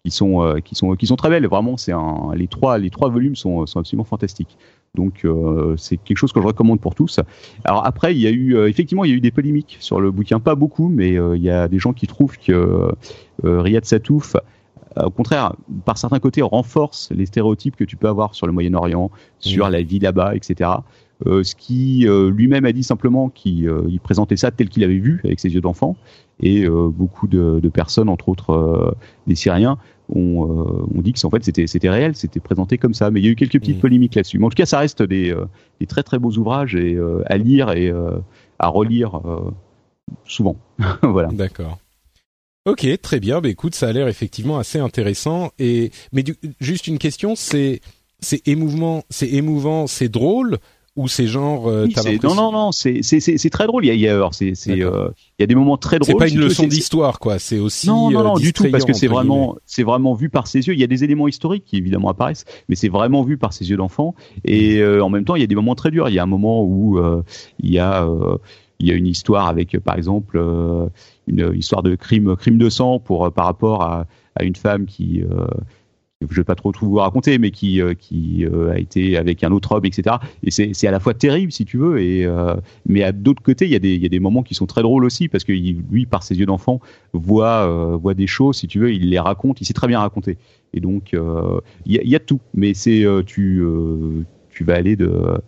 qui 0.05 0.12
sont 0.12 0.94
qui 0.96 1.07
sont 1.07 1.16
très 1.16 1.29
belles. 1.29 1.46
Vraiment, 1.49 1.77
c'est 1.77 1.92
les 2.37 2.46
trois 2.46 2.79
les 2.79 2.90
trois 2.90 3.09
volumes 3.09 3.35
sont 3.35 3.64
absolument 3.75 4.05
fantastiques. 4.05 4.57
Donc 4.96 5.24
euh, 5.24 5.76
c'est 5.76 5.96
quelque 5.98 6.16
chose 6.16 6.32
que 6.32 6.40
je 6.40 6.46
recommande 6.46 6.80
pour 6.80 6.96
tous. 6.96 7.20
Alors 7.64 7.87
après, 7.87 8.14
il 8.14 8.20
y 8.20 8.26
a 8.26 8.30
eu 8.30 8.56
euh, 8.56 8.68
effectivement 8.68 9.04
il 9.04 9.11
y 9.11 9.14
a 9.14 9.16
eu 9.16 9.20
des 9.20 9.30
polémiques 9.30 9.76
sur 9.78 10.00
le 10.00 10.11
bouquin, 10.11 10.40
pas 10.40 10.56
beaucoup, 10.56 10.88
mais 10.88 11.16
euh, 11.16 11.37
il 11.37 11.42
y 11.42 11.50
a 11.50 11.68
des 11.68 11.78
gens 11.78 11.92
qui 11.92 12.09
trouvent 12.09 12.38
que 12.38 12.90
Riyad 13.44 13.85
Satouf 13.85 14.35
au 14.98 15.11
contraire, 15.11 15.52
par 15.85 15.98
certains 15.98 16.20
côtés, 16.20 16.40
renforce 16.40 17.11
les 17.14 17.26
stéréotypes 17.26 17.76
que 17.76 17.85
tu 17.85 17.98
peux 17.98 18.09
avoir 18.09 18.35
sur 18.35 18.46
le 18.46 18.54
Moyen-Orient, 18.54 19.11
sur 19.40 19.68
mmh. 19.68 19.70
la 19.70 19.82
vie 19.82 19.98
là-bas, 19.98 20.35
etc. 20.35 20.70
ce 21.26 21.54
qui 21.54 22.06
lui-même 22.09 22.64
a 22.64 22.72
dit 22.72 22.82
simplement 22.82 23.28
qu'il 23.28 24.00
présentait 24.02 24.38
ça 24.38 24.50
tel 24.50 24.70
qu'il 24.70 24.85
avait 24.85 24.96
vu 24.96 25.20
avec 25.22 25.38
ses 25.38 25.52
yeux 25.52 25.61
d'enfant, 25.61 25.96
et 26.40 26.66
beaucoup 26.66 27.26
de, 27.26 27.61
de, 27.62 27.68
personnes, 27.68 28.09
entre 28.09 28.30
autres 28.30 28.96
des 29.26 29.35
Syriens, 29.35 29.76
on, 30.09 30.87
on 30.95 31.01
dit 31.01 31.12
que 31.12 31.27
en 31.27 31.31
fait 31.31 31.45
c'était 31.45 31.66
c'était 31.66 31.90
réel, 31.90 32.14
c'était 32.14 32.40
présenté 32.40 32.79
comme 32.79 32.95
ça. 32.95 33.11
Mais 33.11 33.21
il 33.21 33.27
y 33.27 33.29
a 33.29 33.33
eu 33.33 33.37
quelques 33.37 33.59
petites 33.59 33.79
mm. 33.79 33.81
polémiques 33.81 34.14
là-dessus. 34.14 34.38
Mais 34.38 34.47
en 34.47 34.51
tout 34.51 34.57
cas, 34.57 34.66
ça 34.66 34.79
reste 34.79 35.03
des, 35.03 35.31
euh, 35.31 35.47
des 35.81 35.87
très 35.87 36.03
très 36.03 36.19
beaux 36.19 36.33
ouvrages 36.33 36.75
et 36.75 36.95
euh, 36.95 37.23
à 37.27 37.37
lire 37.37 37.73
et 37.73 37.88
euh, 37.88 38.19
à 38.59 38.69
relire 38.69 39.21
souvent. 40.25 40.57
voilà. 41.03 41.29
D'accord. 41.29 41.79
Ok, 42.64 42.87
très 43.01 43.21
bien. 43.21 43.40
Bah, 43.40 43.49
écoute, 43.49 43.75
ça 43.75 43.88
a 43.88 43.92
l'air 43.92 44.09
effectivement 44.09 44.59
assez 44.59 44.79
intéressant. 44.79 45.51
Et 45.59 45.90
mais 46.12 46.25
juste 46.61 46.87
une 46.87 46.99
question, 46.99 47.35
c'est 47.37 47.81
c'est 48.21 48.47
émouvant, 48.49 49.05
c'est 49.11 49.29
émouvant, 49.29 49.87
c'est 49.87 50.09
drôle 50.09 50.59
ou 50.96 51.09
c'est 51.09 51.26
genre 51.26 51.68
euh, 51.68 51.87
non 52.22 52.35
non 52.35 52.50
non 52.50 52.72
c'est 52.72 53.00
c'est 53.02 53.20
c'est 53.20 53.50
très 53.50 53.66
drôle. 53.66 53.85
Il 53.85 53.88
y 53.88 53.90
a 53.90 53.94
il 53.94 54.00
y 54.00 54.09
a 54.09 54.28
c'est 54.32 54.54
c'est 54.54 54.82
euh, 54.82 55.09
il 55.38 55.42
y 55.42 55.44
a 55.44 55.46
des 55.46 55.54
moments 55.54 55.76
très 55.76 55.98
drôles 55.98 56.14
c'est 56.14 56.18
pas 56.18 56.28
une 56.28 56.40
leçon 56.40 56.66
d'histoire 56.66 57.18
quoi. 57.18 57.38
C'est 57.38 57.59
aussi 57.59 57.87
non 57.87 58.11
non 58.11 58.24
non 58.24 58.35
du 58.35 58.54
tout 58.54 58.68
parce 58.70 58.85
que 58.85 58.94
c'est 58.94 59.06
vraiment 59.06 59.56
c'est 59.66 59.82
vraiment 59.82 60.14
vu 60.14 60.30
par 60.30 60.46
ses 60.46 60.66
yeux. 60.66 60.72
Il 60.72 60.80
y 60.80 60.85
a 60.85 60.87
des 60.87 61.04
éléments 61.04 61.28
historiques 61.28 61.64
qui 61.66 61.76
évidemment 61.76 62.09
apparaissent 62.09 62.46
mais 62.68 62.76
c'est 62.76 62.88
vraiment 62.88 63.22
vu 63.22 63.37
par 63.37 63.52
ses 63.52 63.68
yeux 63.68 63.76
d'enfant. 63.76 64.14
Et 64.44 64.78
euh, 64.78 65.04
en 65.04 65.11
même 65.11 65.24
temps 65.24 65.37
il 65.37 65.40
y 65.40 65.44
a 65.44 65.46
des 65.46 65.54
moments 65.54 65.74
très 65.74 65.90
durs. 65.90 66.09
Il 66.09 66.14
y 66.14 66.18
a 66.18 66.22
un 66.22 66.26
moment 66.26 66.64
où 66.64 66.98
il 67.61 67.70
y 67.70 67.78
a 67.78 68.09
il 68.78 68.88
y 68.88 68.90
a 68.90 68.94
une 68.94 69.06
histoire 69.06 69.48
avec 69.48 69.78
par 69.80 69.96
exemple 69.96 70.40
une 71.26 71.52
histoire 71.54 71.82
de 71.82 71.94
crime 71.94 72.37
crime 72.37 72.56
de 72.56 72.70
sang 72.70 73.00
pour 73.00 73.30
par 73.32 73.44
rapport 73.44 73.82
à, 73.82 74.06
à 74.35 74.44
une 74.44 74.56
femme 74.56 74.87
qui 74.87 75.22
je 76.22 76.35
vais 76.35 76.44
pas 76.44 76.55
trop 76.55 76.72
tout 76.72 76.87
vous 76.87 76.96
raconter, 76.96 77.38
mais 77.38 77.50
qui 77.50 77.81
qui 77.98 78.46
a 78.46 78.79
été 78.79 79.16
avec 79.16 79.44
un 79.44 79.52
autre 79.52 79.72
homme, 79.72 79.85
etc. 79.85 80.16
Et 80.42 80.50
c'est 80.50 80.87
à 80.87 80.90
la 80.90 81.00
fois 81.00 81.14
terrible 81.14 81.52
si 81.52 81.64
tu 81.64 81.76
veux, 81.76 82.00
et 82.00 82.26
mais 82.87 83.02
à 83.02 83.12
d'autres 83.12 83.42
côtés, 83.42 83.66
il 83.66 83.70
y 83.70 83.76
a 83.76 83.79
des 83.79 83.94
il 83.94 84.02
y 84.02 84.07
a 84.07 84.09
des 84.09 84.20
moments 84.20 84.42
qui 84.42 84.55
sont 84.55 84.66
très 84.66 84.83
drôles 84.83 85.05
aussi 85.05 85.29
parce 85.29 85.44
que 85.44 85.52
lui, 85.52 86.07
par 86.07 86.22
ses 86.22 86.38
yeux 86.38 86.46
d'enfant, 86.46 86.81
voit 87.12 87.96
voit 87.96 88.14
des 88.14 88.26
choses, 88.26 88.57
si 88.57 88.66
tu 88.66 88.79
veux, 88.79 88.92
il 88.92 89.11
les 89.11 89.18
raconte, 89.18 89.61
il 89.61 89.66
sait 89.66 89.74
très 89.74 89.88
bien 89.88 90.00
raconter. 90.00 90.38
Et 90.72 90.81
donc 90.81 91.12
il 91.12 91.92
y, 91.92 92.09
y, 92.09 92.16
a 92.16 92.20
tout, 92.20 92.40
mais 92.55 92.72
c'est 92.72 93.05
tu 93.26 93.62
tu 94.50 94.64
vas 94.64 94.74
aller 94.74 94.96
de 94.96 95.38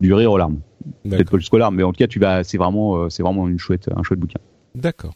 du 0.00 0.12
rire 0.12 0.32
aux 0.32 0.38
larmes. 0.38 0.60
Peut-être 1.04 1.30
pas 1.30 1.38
jusqu'aux 1.38 1.58
larmes, 1.58 1.74
mais 1.74 1.82
en 1.82 1.92
tout 1.92 1.98
cas, 1.98 2.06
tu 2.06 2.18
vas, 2.18 2.44
c'est 2.44 2.58
vraiment, 2.58 3.10
c'est 3.10 3.22
vraiment 3.22 3.48
une 3.48 3.58
chouette, 3.58 3.88
un 3.94 4.02
chouette 4.02 4.20
bouquin. 4.20 4.40
D'accord. 4.74 5.14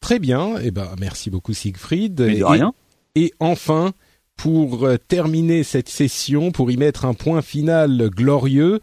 Très 0.00 0.18
bien. 0.18 0.56
Eh 0.62 0.70
ben, 0.70 0.88
merci 1.00 1.30
beaucoup 1.30 1.52
Siegfried. 1.52 2.20
Mais 2.20 2.38
de 2.38 2.44
rien. 2.44 2.74
Et 3.14 3.32
enfin, 3.40 3.92
pour 4.36 4.84
euh, 4.84 4.96
terminer 4.96 5.62
cette 5.62 5.88
session, 5.88 6.52
pour 6.52 6.70
y 6.70 6.76
mettre 6.76 7.04
un 7.04 7.14
point 7.14 7.42
final 7.42 8.10
glorieux, 8.10 8.80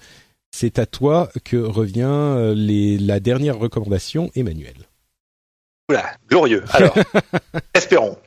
c'est 0.52 0.80
à 0.80 0.86
toi 0.86 1.30
que 1.44 1.58
revient 1.58 2.06
euh, 2.08 2.54
les, 2.56 2.98
la 2.98 3.20
dernière 3.20 3.58
recommandation, 3.58 4.32
Emmanuel. 4.36 4.76
Oula, 5.90 6.06
glorieux. 6.30 6.64
Alors, 6.72 6.96
espérons. 7.74 8.18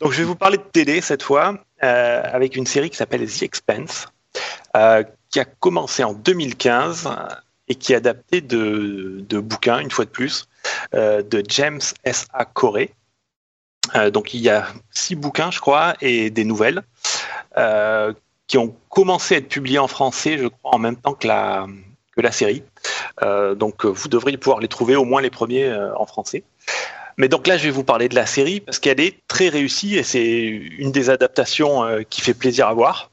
Donc, 0.00 0.12
je 0.12 0.18
vais 0.18 0.24
vous 0.24 0.36
parler 0.36 0.58
de 0.58 0.62
télé 0.62 1.00
cette 1.00 1.22
fois, 1.22 1.58
euh, 1.82 2.22
avec 2.24 2.56
une 2.56 2.66
série 2.66 2.90
qui 2.90 2.96
s'appelle 2.96 3.26
The 3.26 3.42
Expense, 3.42 4.06
qui 5.30 5.40
a 5.40 5.44
commencé 5.44 6.02
en 6.04 6.14
2015 6.14 7.08
et 7.70 7.76
qui 7.76 7.92
est 7.92 7.96
adaptée 7.96 8.40
de, 8.40 9.24
de 9.28 9.38
bouquins, 9.38 9.78
une 9.78 9.92
fois 9.92 10.04
de 10.04 10.10
plus, 10.10 10.48
euh, 10.92 11.22
de 11.22 11.42
James 11.48 11.80
S. 12.04 12.26
A. 12.32 12.44
Corey. 12.44 12.90
Euh, 13.94 14.10
donc 14.10 14.34
il 14.34 14.40
y 14.40 14.48
a 14.48 14.66
six 14.90 15.14
bouquins, 15.14 15.50
je 15.50 15.60
crois, 15.60 15.94
et 16.00 16.30
des 16.30 16.44
nouvelles 16.44 16.82
euh, 17.56 18.12
qui 18.46 18.58
ont 18.58 18.74
commencé 18.88 19.34
à 19.34 19.38
être 19.38 19.48
publiés 19.48 19.78
en 19.78 19.88
français, 19.88 20.38
je 20.38 20.46
crois, 20.46 20.74
en 20.74 20.78
même 20.78 20.96
temps 20.96 21.14
que 21.14 21.26
la, 21.26 21.66
que 22.16 22.20
la 22.20 22.32
série. 22.32 22.62
donc 23.56 23.84
vous 23.84 24.08
devriez 24.08 24.38
pouvoir 24.38 24.60
les 24.60 24.68
trouver, 24.68 24.96
au 24.96 25.04
moins 25.04 25.22
les 25.22 25.30
premiers 25.30 25.72
en 25.96 26.06
français. 26.06 26.42
Mais 27.16 27.28
donc 27.28 27.46
là, 27.46 27.58
je 27.58 27.64
vais 27.64 27.70
vous 27.70 27.84
parler 27.84 28.08
de 28.08 28.14
la 28.14 28.26
série 28.26 28.60
parce 28.60 28.78
qu'elle 28.78 29.00
est 29.00 29.18
très 29.28 29.48
réussie 29.48 29.96
et 29.96 30.02
c'est 30.02 30.46
une 30.46 30.90
des 30.90 31.10
adaptations 31.10 31.84
qui 32.08 32.22
fait 32.22 32.34
plaisir 32.34 32.66
à 32.66 32.74
voir. 32.74 33.10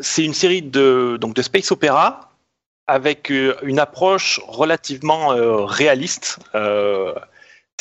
c'est 0.00 0.24
une 0.24 0.34
série 0.34 0.62
de, 0.62 1.18
donc 1.20 1.34
de 1.34 1.42
space 1.42 1.70
opéra 1.70 2.26
avec 2.86 3.30
euh, 3.30 3.56
une 3.62 3.78
approche 3.78 4.40
relativement 4.46 5.32
euh, 5.32 5.64
réaliste. 5.64 6.38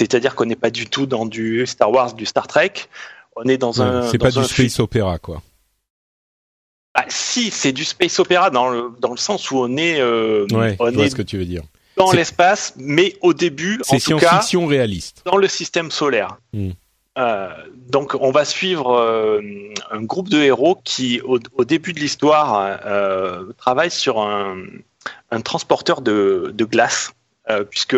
Euh, 0.01 0.05
c'est-à-dire 0.05 0.35
qu'on 0.35 0.45
n'est 0.45 0.55
pas 0.55 0.69
du 0.69 0.87
tout 0.87 1.05
dans 1.05 1.25
du 1.25 1.65
Star 1.65 1.91
Wars, 1.91 2.13
du 2.13 2.25
Star 2.25 2.47
Trek. 2.47 2.73
On 3.35 3.43
est 3.43 3.57
dans 3.57 3.81
un. 3.81 4.03
C'est 4.09 4.17
pas 4.17 4.31
du 4.31 4.43
space 4.43 4.79
opéra, 4.79 5.19
quoi. 5.19 5.41
Ah, 6.93 7.05
si, 7.09 7.51
c'est 7.51 7.73
du 7.73 7.83
space 7.83 8.19
opéra 8.19 8.49
dans 8.49 8.69
le 8.69 8.91
dans 8.99 9.11
le 9.11 9.17
sens 9.17 9.51
où 9.51 9.57
on 9.57 9.75
est. 9.77 10.01
ouais, 10.01 10.75
on 10.79 10.99
est 10.99 11.09
ce 11.09 11.15
que 11.15 11.21
tu 11.21 11.37
veux 11.37 11.45
dire. 11.45 11.63
Dans 11.97 12.11
l'espace, 12.11 12.73
mais 12.77 13.15
au 13.21 13.33
début, 13.33 13.81
en 13.87 13.97
tout 13.97 14.17
cas, 14.17 14.39
fiction 14.39 14.65
réaliste. 14.65 15.21
Dans 15.25 15.37
le 15.37 15.47
système 15.47 15.91
solaire. 15.91 16.37
Hmm. 16.51 16.71
Euh, 17.17 17.49
donc, 17.87 18.15
on 18.19 18.31
va 18.31 18.43
suivre 18.43 18.91
euh, 18.91 19.41
un 19.91 20.01
groupe 20.01 20.29
de 20.29 20.39
héros 20.39 20.77
qui, 20.83 21.21
au, 21.21 21.39
au 21.53 21.63
début 21.63 21.93
de 21.93 21.99
l'histoire, 21.99 22.79
euh, 22.85 23.53
travaille 23.57 23.91
sur 23.91 24.19
un, 24.19 24.57
un 25.31 25.41
transporteur 25.41 26.01
de, 26.01 26.53
glace, 26.59 27.13
euh, 27.49 27.63
puisque 27.63 27.97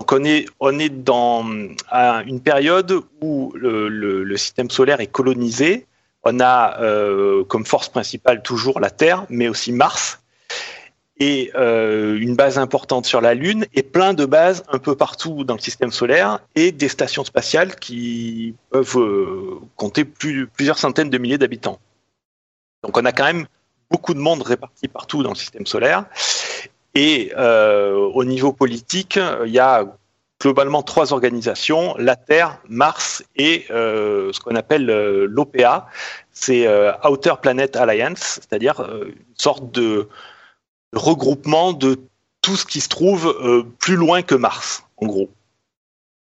donc 0.00 0.12
on 0.58 0.78
est, 0.78 0.88
dans 0.88 1.44
une 1.44 2.40
période 2.40 3.02
où 3.20 3.52
le, 3.54 4.36
système 4.38 4.70
solaire 4.70 5.00
est 5.00 5.06
colonisé. 5.06 5.86
On 6.22 6.40
a 6.40 6.80
euh, 6.80 7.44
comme 7.44 7.66
force 7.66 7.90
principale 7.90 8.42
toujours 8.42 8.80
la 8.80 8.88
Terre, 8.90 9.26
mais 9.28 9.48
aussi 9.48 9.72
Mars, 9.72 10.20
et 11.18 11.50
euh, 11.54 12.18
une 12.18 12.34
base 12.34 12.58
importante 12.58 13.04
sur 13.04 13.20
la 13.20 13.34
Lune, 13.34 13.66
et 13.74 13.82
plein 13.82 14.14
de 14.14 14.24
bases 14.24 14.64
un 14.72 14.78
peu 14.78 14.96
partout 14.96 15.44
dans 15.44 15.54
le 15.54 15.60
système 15.60 15.90
solaire, 15.90 16.40
et 16.54 16.72
des 16.72 16.88
stations 16.88 17.24
spatiales 17.24 17.76
qui 17.76 18.54
peuvent 18.70 18.98
compter 19.76 20.06
plusieurs 20.06 20.78
centaines 20.78 21.10
de 21.10 21.18
milliers 21.18 21.38
d'habitants. 21.38 21.78
Donc 22.82 22.96
on 22.96 23.04
a 23.04 23.12
quand 23.12 23.24
même 23.24 23.46
beaucoup 23.90 24.14
de 24.14 24.20
monde 24.20 24.42
réparti 24.42 24.88
partout 24.88 25.22
dans 25.22 25.30
le 25.30 25.36
système 25.36 25.66
solaire. 25.66 26.06
Et 26.94 27.32
euh, 27.36 27.94
au 27.94 28.24
niveau 28.24 28.52
politique, 28.52 29.18
il 29.44 29.52
y 29.52 29.58
a 29.58 29.84
globalement 30.40 30.82
trois 30.82 31.12
organisations 31.12 31.94
la 31.98 32.16
Terre, 32.16 32.58
Mars 32.68 33.22
et 33.36 33.66
euh, 33.70 34.32
ce 34.32 34.40
qu'on 34.40 34.56
appelle 34.56 34.88
euh, 34.90 35.26
l'OPA, 35.28 35.86
c'est 36.32 36.66
Outer 37.06 37.34
Planet 37.42 37.76
Alliance, 37.76 38.40
c'est-à-dire 38.40 38.80
une 38.80 39.14
sorte 39.36 39.70
de 39.72 40.08
regroupement 40.94 41.74
de 41.74 42.00
tout 42.40 42.56
ce 42.56 42.64
qui 42.64 42.80
se 42.80 42.88
trouve 42.88 43.68
plus 43.78 43.96
loin 43.96 44.22
que 44.22 44.34
Mars, 44.34 44.84
en 44.96 45.06
gros. 45.06 45.28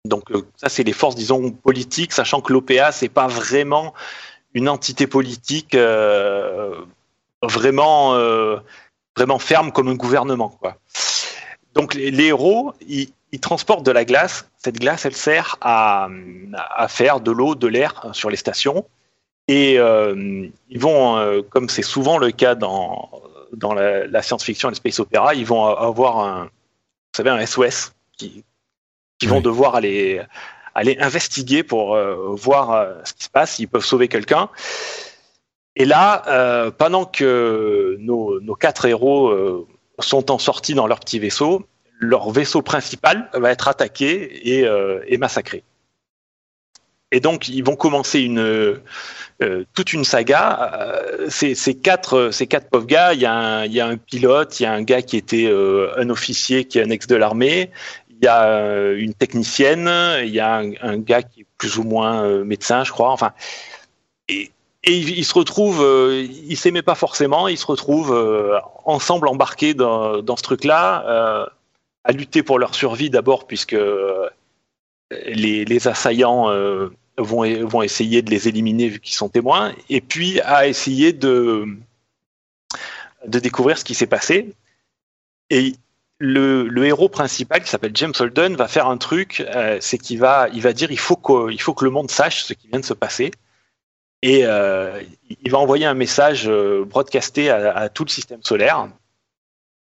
Donc 0.05 0.31
ça, 0.57 0.69
c'est 0.69 0.83
les 0.83 0.93
forces, 0.93 1.15
disons, 1.15 1.49
politiques, 1.49 2.13
sachant 2.13 2.39
que 2.41 2.53
l'OPA, 2.53 2.91
c'est 2.91 3.09
pas 3.09 3.25
vraiment 3.25 3.95
une 4.53 4.69
entité 4.69 5.07
politique 5.07 5.75
vraiment, 7.47 8.15
euh, 8.15 8.57
vraiment 9.15 9.39
ferme 9.39 9.71
comme 9.71 9.87
un 9.87 9.95
gouvernement. 9.95 10.49
Quoi. 10.49 10.77
Donc 11.73 11.93
les, 11.93 12.25
héros, 12.25 12.73
ils, 12.87 13.09
transportent 13.41 13.85
de 13.85 13.91
la 13.91 14.05
glace. 14.05 14.49
Cette 14.57 14.79
glace, 14.79 15.05
elle 15.05 15.15
sert 15.15 15.57
à, 15.59 16.07
à 16.75 16.87
faire 16.87 17.19
de 17.19 17.31
l'eau, 17.31 17.55
de 17.55 17.67
l'air 17.67 18.05
sur 18.13 18.29
les 18.29 18.37
stations. 18.37 18.85
Et 19.47 19.77
euh, 19.77 20.47
ils 20.69 20.79
vont, 20.79 21.17
euh, 21.17 21.41
comme 21.41 21.69
c'est 21.69 21.81
souvent 21.81 22.17
le 22.17 22.31
cas 22.31 22.55
dans, 22.55 23.11
dans 23.51 23.73
la, 23.73 24.21
science-fiction 24.21 24.69
et 24.69 24.71
le 24.71 24.75
space 24.75 24.99
opéra, 24.99 25.35
ils 25.35 25.45
vont 25.45 25.65
avoir 25.65 26.19
un, 26.19 26.43
vous 26.45 27.17
savez, 27.17 27.29
un 27.29 27.45
SOS 27.45 27.93
qui, 28.17 28.43
qui 29.19 29.27
vont 29.27 29.41
devoir 29.41 29.75
aller, 29.75 30.21
aller 30.73 30.97
investiguer 30.99 31.61
pour 31.63 31.97
voir 32.35 32.87
ce 33.03 33.13
qui 33.13 33.25
se 33.25 33.29
passe, 33.29 33.55
s'ils 33.55 33.67
peuvent 33.67 33.85
sauver 33.85 34.07
quelqu'un. 34.07 34.49
Et 35.75 35.85
là, 35.85 36.23
euh, 36.27 36.71
pendant 36.71 37.05
que 37.05 37.97
nos, 37.99 38.55
quatre 38.55 38.85
héros 38.85 39.27
euh, 39.27 39.67
sont 39.99 40.31
en 40.31 40.37
sortie 40.37 40.73
dans 40.73 40.87
leur 40.87 40.99
petit 40.99 41.19
vaisseau, 41.19 41.65
leur 41.99 42.29
vaisseau 42.31 42.61
principal 42.61 43.29
va 43.33 43.51
être 43.51 43.67
attaqué 43.67 44.55
et, 44.55 44.65
euh, 44.65 45.01
massacré. 45.17 45.63
Et 47.11 47.19
donc, 47.19 47.47
ils 47.47 47.63
vont 47.63 47.75
commencer 47.75 48.19
une, 48.21 48.81
toute 49.73 49.93
une 49.93 50.03
saga. 50.03 51.01
Ces, 51.29 51.55
quatre, 51.75 52.29
ces 52.31 52.47
quatre 52.47 52.69
pauvres 52.69 52.87
gars, 52.87 53.13
il 53.13 53.21
y, 53.21 53.25
a 53.25 53.87
un, 53.87 53.97
pilote, 53.97 54.59
il 54.59 54.63
y 54.63 54.65
a 54.65 54.73
un 54.73 54.81
gars 54.81 55.01
qui 55.01 55.15
était 55.15 55.49
un 55.97 56.09
officier 56.09 56.65
qui 56.65 56.79
est 56.79 56.83
un 56.83 56.89
ex 56.89 57.07
de 57.07 57.15
l'armée, 57.15 57.71
il 58.09 58.17
y 58.21 58.27
a 58.27 58.91
une 58.91 59.13
technicienne, 59.13 59.89
il 60.23 60.31
y 60.31 60.41
a 60.41 60.55
un, 60.55 60.71
un, 60.81 60.97
gars 60.97 61.21
qui 61.21 61.41
est 61.41 61.45
plus 61.57 61.77
ou 61.77 61.83
moins 61.83 62.43
médecin, 62.43 62.83
je 62.83 62.91
crois. 62.91 63.11
Enfin, 63.11 63.31
et, 64.27 64.51
et 64.85 64.97
ils, 64.97 65.25
se 65.25 65.33
retrouvent, 65.33 65.83
euh, 65.83 66.27
ils 66.47 66.57
s'aimaient 66.57 66.83
pas 66.83 66.95
forcément, 66.95 67.47
ils 67.47 67.57
se 67.57 67.65
retrouvent 67.65 68.13
euh, 68.13 68.59
ensemble 68.85 69.27
embarqués 69.27 69.73
dans, 69.73 70.37
ce 70.37 70.43
truc-là, 70.43 71.03
euh, 71.07 71.45
à 72.03 72.11
lutter 72.11 72.43
pour 72.43 72.59
leur 72.59 72.75
survie 72.75 73.09
d'abord, 73.09 73.47
puisque 73.47 73.75
les, 75.11 75.65
les 75.65 75.87
assaillants 75.87 76.51
vont, 77.17 77.65
vont 77.65 77.81
essayer 77.81 78.21
de 78.21 78.29
les 78.29 78.47
éliminer 78.47 78.89
vu 78.89 78.99
qu'ils 78.99 79.15
sont 79.15 79.29
témoins, 79.29 79.73
et 79.89 80.01
puis 80.01 80.39
à 80.41 80.67
essayer 80.67 81.13
de, 81.13 81.65
de 83.25 83.39
découvrir 83.39 83.79
ce 83.79 83.83
qui 83.83 83.95
s'est 83.95 84.05
passé. 84.05 84.53
Et 85.49 85.73
le, 86.19 86.85
héros 86.85 87.09
principal, 87.09 87.63
qui 87.63 87.69
s'appelle 87.69 87.95
James 87.95 88.13
Holden, 88.19 88.55
va 88.55 88.67
faire 88.67 88.87
un 88.87 88.97
truc, 88.97 89.43
c'est 89.79 89.97
qu'il 89.97 90.19
va, 90.19 90.47
il 90.53 90.61
va 90.61 90.73
dire 90.73 90.91
il 90.91 90.99
faut, 90.99 91.49
il 91.49 91.59
faut 91.59 91.73
que 91.73 91.85
le 91.85 91.91
monde 91.91 92.11
sache 92.11 92.43
ce 92.43 92.53
qui 92.53 92.67
vient 92.67 92.79
de 92.79 92.85
se 92.85 92.93
passer. 92.93 93.31
Et 94.25 94.43
euh, 94.43 95.03
il 95.43 95.51
va 95.51 95.59
envoyer 95.59 95.85
un 95.85 95.93
message 95.93 96.47
euh, 96.47 96.83
broadcasté 96.83 97.51
à, 97.51 97.89
tout 97.89 98.05
le 98.05 98.09
système 98.09 98.41
solaire 98.41 98.89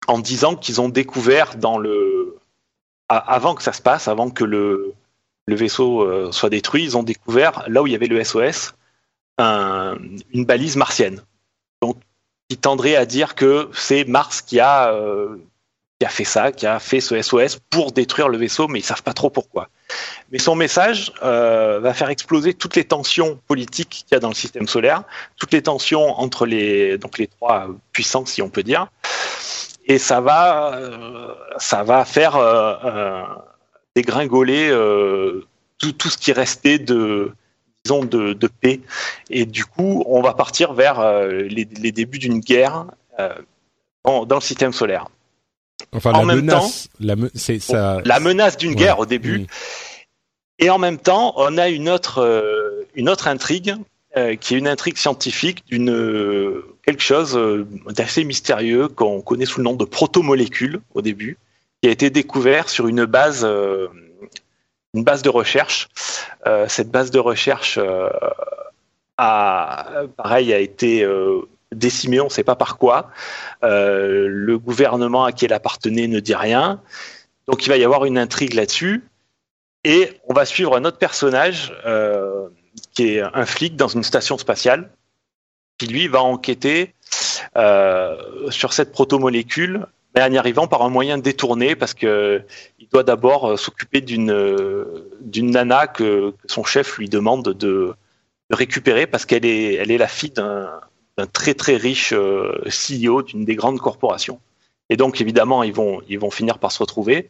en 0.06 0.20
disant 0.20 0.54
qu'ils 0.54 0.80
ont 0.80 0.88
découvert 0.88 1.56
dans 1.56 1.76
le 1.76 2.36
avant 3.08 3.56
que 3.56 3.64
ça 3.64 3.72
se 3.72 3.82
passe, 3.82 4.06
avant 4.06 4.30
que 4.30 4.44
le, 4.44 4.94
vaisseau 5.48 6.02
euh, 6.02 6.30
soit 6.30 6.50
détruit, 6.50 6.84
ils 6.84 6.96
ont 6.96 7.02
découvert 7.02 7.64
là 7.66 7.82
où 7.82 7.88
il 7.88 7.92
y 7.92 7.96
avait 7.96 8.06
le 8.06 8.22
SOS 8.22 8.74
une 9.40 10.44
balise 10.44 10.76
martienne. 10.76 11.20
Donc, 11.82 11.96
il 12.48 12.58
tendrait 12.58 12.94
à 12.94 13.06
dire 13.06 13.34
que 13.34 13.68
c'est 13.72 14.04
Mars 14.04 14.40
qui 14.40 14.60
a 14.60 14.94
qui 15.98 16.06
a 16.06 16.10
fait 16.10 16.24
ça, 16.24 16.52
qui 16.52 16.64
a 16.64 16.78
fait 16.78 17.00
ce 17.00 17.20
SOS 17.20 17.58
pour 17.70 17.90
détruire 17.90 18.28
le 18.28 18.38
vaisseau, 18.38 18.68
mais 18.68 18.78
ils 18.78 18.84
savent 18.84 19.02
pas 19.02 19.14
trop 19.14 19.30
pourquoi. 19.30 19.68
Mais 20.30 20.38
son 20.38 20.54
message 20.54 21.12
euh, 21.22 21.80
va 21.80 21.94
faire 21.94 22.10
exploser 22.10 22.52
toutes 22.54 22.76
les 22.76 22.84
tensions 22.84 23.38
politiques 23.46 24.04
qu'il 24.06 24.12
y 24.12 24.14
a 24.14 24.20
dans 24.20 24.28
le 24.28 24.34
système 24.34 24.68
solaire, 24.68 25.04
toutes 25.36 25.52
les 25.52 25.62
tensions 25.62 26.20
entre 26.20 26.44
les 26.44 26.98
donc 26.98 27.18
les 27.18 27.26
trois 27.26 27.68
puissances, 27.92 28.32
si 28.32 28.42
on 28.42 28.50
peut 28.50 28.62
dire, 28.62 28.88
et 29.86 29.98
ça 29.98 30.20
va 30.20 30.74
euh, 30.74 31.34
ça 31.56 31.82
va 31.82 32.04
faire 32.04 32.36
euh, 32.36 33.22
dégringoler 33.96 34.68
tout, 35.78 36.10
ce 36.10 36.18
qui 36.18 36.32
restait 36.32 36.78
de 36.78 37.32
disons, 37.84 38.04
de, 38.04 38.48
paix. 38.60 38.80
Et 39.30 39.46
du 39.46 39.64
coup, 39.64 40.04
on 40.06 40.20
va 40.20 40.34
partir 40.34 40.74
vers 40.74 41.00
les, 41.22 41.64
débuts 41.64 42.18
d'une 42.18 42.40
guerre 42.40 42.84
dans, 44.04 44.26
le 44.28 44.40
système 44.40 44.72
solaire. 44.72 45.06
Enfin, 45.92 46.12
en 46.12 46.20
la 46.20 46.34
même 46.34 46.44
menace, 46.44 46.88
temps, 47.00 47.04
la, 47.04 47.14
ça... 47.60 48.00
la 48.04 48.20
menace 48.20 48.56
d'une 48.56 48.74
guerre 48.74 48.98
au 48.98 49.06
début. 49.06 49.40
Mm. 49.40 49.46
Et 50.60 50.70
en 50.70 50.78
même 50.78 50.98
temps, 50.98 51.34
on 51.36 51.56
a 51.56 51.68
une 51.68 51.88
autre, 51.88 52.84
une 52.94 53.08
autre 53.08 53.28
intrigue 53.28 53.76
euh, 54.16 54.36
qui 54.36 54.54
est 54.54 54.58
une 54.58 54.68
intrigue 54.68 54.96
scientifique 54.96 55.64
d'une 55.66 56.62
quelque 56.82 57.02
chose 57.02 57.36
euh, 57.36 57.68
d'assez 57.88 58.24
mystérieux 58.24 58.88
qu'on 58.88 59.20
connaît 59.20 59.44
sous 59.44 59.60
le 59.60 59.64
nom 59.64 59.74
de 59.74 59.84
protomolécule 59.84 60.80
au 60.94 61.02
début, 61.02 61.36
qui 61.82 61.90
a 61.90 61.92
été 61.92 62.08
découvert 62.08 62.70
sur 62.70 62.88
une 62.88 63.04
base, 63.04 63.44
euh, 63.44 63.86
une 64.94 65.04
base 65.04 65.20
de 65.20 65.28
recherche. 65.28 65.90
cette 66.68 66.90
base 66.90 67.10
de 67.10 67.18
recherche 67.18 67.78
a, 69.18 69.86
pareil, 70.16 70.54
a 70.54 70.58
été 70.58 71.06
décimée, 71.74 72.20
on 72.20 72.24
ne 72.24 72.30
sait 72.30 72.44
pas 72.44 72.56
par 72.56 72.78
quoi. 72.78 73.10
le 73.62 74.56
gouvernement 74.56 75.24
à 75.24 75.32
qui 75.32 75.44
elle 75.44 75.52
appartenait 75.52 76.06
ne 76.06 76.20
dit 76.20 76.34
rien. 76.34 76.80
Donc 77.46 77.66
il 77.66 77.68
va 77.68 77.76
y 77.76 77.84
avoir 77.84 78.04
une 78.04 78.18
intrigue 78.18 78.54
là-dessus. 78.54 79.04
Et 79.84 80.18
on 80.28 80.34
va 80.34 80.44
suivre 80.44 80.76
un 80.76 80.84
autre 80.84 80.98
personnage 80.98 81.72
qui 82.94 83.16
est 83.16 83.20
un 83.20 83.46
flic 83.46 83.76
dans 83.76 83.88
une 83.88 84.02
station 84.02 84.38
spatiale, 84.38 84.90
qui 85.78 85.86
lui 85.86 86.08
va 86.08 86.22
enquêter 86.22 86.94
euh, 87.56 88.50
sur 88.50 88.72
cette 88.72 88.92
protomolécule, 88.92 89.86
mais 90.14 90.22
en 90.22 90.32
y 90.32 90.38
arrivant 90.38 90.66
par 90.66 90.82
un 90.82 90.90
moyen 90.90 91.18
détourné, 91.18 91.76
parce 91.76 91.94
que 91.94 92.42
il 92.78 92.88
doit 92.88 93.04
d'abord 93.04 93.52
euh, 93.52 93.56
s'occuper 93.56 94.00
d'une 94.00 94.84
d'une 95.20 95.50
nana 95.50 95.86
que, 95.86 96.34
son 96.46 96.64
chef 96.64 96.98
lui 96.98 97.08
demande 97.08 97.48
de, 97.54 97.94
récupérer, 98.50 99.06
parce 99.06 99.26
qu'elle 99.26 99.44
elle 99.44 99.90
est 99.90 99.98
la 99.98 100.08
fille 100.08 100.30
d'un 100.30 100.80
très 101.26 101.54
très 101.54 101.76
riche 101.76 102.12
euh, 102.12 102.62
CEO 102.68 103.22
d'une 103.22 103.44
des 103.44 103.56
grandes 103.56 103.80
corporations. 103.80 104.40
Et 104.90 104.96
donc 104.96 105.20
évidemment 105.20 105.62
ils 105.62 105.72
vont 105.72 106.00
ils 106.08 106.18
vont 106.18 106.30
finir 106.30 106.58
par 106.58 106.72
se 106.72 106.78
retrouver, 106.78 107.28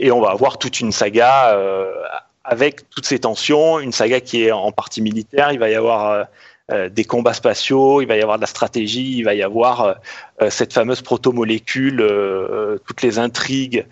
et 0.00 0.10
on 0.10 0.20
va 0.20 0.30
avoir 0.30 0.58
toute 0.58 0.80
une 0.80 0.92
saga 0.92 1.56
avec 2.46 2.88
toutes 2.90 3.06
ces 3.06 3.18
tensions, 3.18 3.80
une 3.80 3.92
saga 3.92 4.20
qui 4.20 4.44
est 4.44 4.52
en 4.52 4.72
partie 4.72 5.02
militaire, 5.02 5.52
il 5.52 5.58
va 5.58 5.68
y 5.68 5.74
avoir 5.74 6.10
euh, 6.10 6.24
euh, 6.72 6.88
des 6.88 7.04
combats 7.04 7.34
spatiaux, 7.34 8.00
il 8.00 8.06
va 8.06 8.16
y 8.16 8.22
avoir 8.22 8.38
de 8.38 8.42
la 8.42 8.46
stratégie, 8.46 9.18
il 9.18 9.22
va 9.22 9.34
y 9.34 9.42
avoir 9.42 9.96
euh, 10.40 10.50
cette 10.50 10.72
fameuse 10.72 11.02
protomolécule, 11.02 11.96
toutes 12.86 13.02
les 13.02 13.18
intrigues 13.18 13.86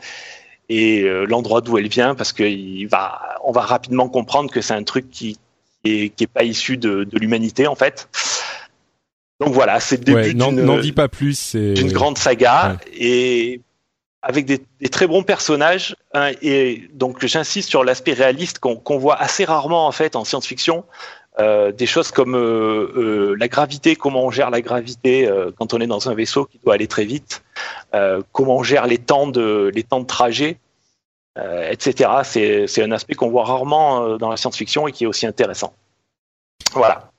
et 0.71 1.03
l'endroit 1.27 1.61
d'où 1.61 1.77
elle 1.77 1.89
vient, 1.89 2.15
parce 2.15 2.33
qu'on 2.33 2.87
va, 2.91 3.39
on 3.45 3.53
va 3.53 3.61
rapidement 3.61 4.09
comprendre 4.09 4.51
que 4.51 4.63
c'est 4.63 4.73
un 4.73 4.83
truc 4.83 5.11
qui, 5.11 5.39
qui 5.85 6.15
est, 6.19 6.27
pas 6.27 6.45
issu 6.45 6.79
de, 6.79 7.07
l'humanité 7.13 7.67
en 7.67 7.75
fait. 7.75 8.09
Donc 9.40 9.53
voilà, 9.53 9.81
c'est 9.81 9.97
le 9.97 10.05
début 10.05 10.92
pas 10.92 11.09
plus, 11.09 11.55
d'une 11.55 11.92
grande 11.92 12.18
saga 12.18 12.79
et 12.97 13.61
avec 14.23 14.47
des, 14.47 14.61
très 14.90 15.07
bons 15.07 15.23
personnages. 15.23 15.97
Hein, 16.14 16.31
et 16.40 16.88
donc 16.92 17.25
j'insiste 17.25 17.68
sur 17.68 17.85
l'aspect 17.85 18.14
réaliste 18.14 18.59
qu'on 18.59 18.99
voit 18.99 19.16
assez 19.16 19.44
rarement 19.44 19.87
en 19.87 19.92
fait 19.92 20.16
en 20.16 20.25
science-fiction. 20.25 20.85
Euh, 21.40 21.73
des 21.73 21.87
choses 21.87 22.12
comme 22.12 22.37
euh, 22.37 22.92
euh, 22.97 23.37
la 23.40 23.49
gravité, 23.49 23.97
comment 23.97 24.25
on 24.25 24.31
gère 24.31 24.51
la 24.51 24.61
gravité 24.61 25.29
quand 25.59 25.75
on 25.75 25.81
est 25.81 25.87
dans 25.87 26.09
un 26.09 26.14
vaisseau 26.14 26.44
qui 26.44 26.61
doit 26.64 26.75
aller 26.75 26.87
très 26.87 27.05
vite, 27.05 27.42
comment 28.33 28.59
on 28.59 28.62
gère 28.62 28.87
les 28.87 28.99
temps 28.99 29.27
de 29.27 29.70
les 29.75 29.83
temps 29.83 30.01
de 30.01 30.07
trajet, 30.07 30.59
etc. 31.37 32.11
C'est 32.66 32.83
un 32.83 32.92
aspect 32.92 33.14
qu'on 33.14 33.31
voit 33.31 33.44
rarement 33.44 34.16
dans 34.16 34.31
la 34.31 34.37
science-fiction 34.37 34.88
et 34.88 34.92
qui 34.92 35.05
est 35.05 35.07
aussi 35.07 35.27
intéressant. 35.27 35.75
Voilà. 36.73 37.11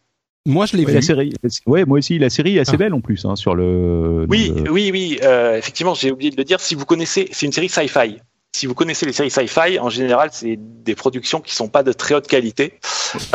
Moi, 0.46 0.66
je 0.66 0.78
l'ai 0.78 0.86
vu. 0.86 0.94
La 0.94 1.02
série, 1.02 1.34
ouais, 1.66 1.86
moi 1.86 1.98
aussi, 1.98 2.20
la 2.20 2.30
série 2.30 2.58
est 2.58 2.60
assez 2.60 2.76
ah. 2.76 2.78
belle 2.78 2.94
en 2.94 3.02
plus 3.02 3.26
hein, 3.26 3.36
sur 3.36 3.56
le. 3.56 4.26
Oui, 4.30 4.54
oui, 4.70 4.92
oui. 4.92 5.20
Euh, 5.24 5.58
effectivement, 5.58 5.96
j'ai 5.96 6.12
oublié 6.12 6.30
de 6.30 6.38
le 6.38 6.44
dire. 6.44 6.60
Si 6.60 6.76
vous 6.76 6.86
connaissez, 6.86 7.28
c'est 7.32 7.46
une 7.46 7.52
série 7.52 7.70
sci-fi. 7.70 8.20
Si 8.56 8.68
vous 8.68 8.76
connaissez 8.76 9.06
les 9.06 9.12
séries 9.12 9.32
sci-fi, 9.32 9.80
en 9.80 9.90
général, 9.90 10.30
c'est 10.32 10.58
des 10.58 10.96
productions 10.96 11.42
qui 11.42 11.56
sont 11.56 11.68
pas 11.68 11.84
de 11.84 11.92
très 11.92 12.16
haute 12.16 12.28
qualité. 12.28 12.80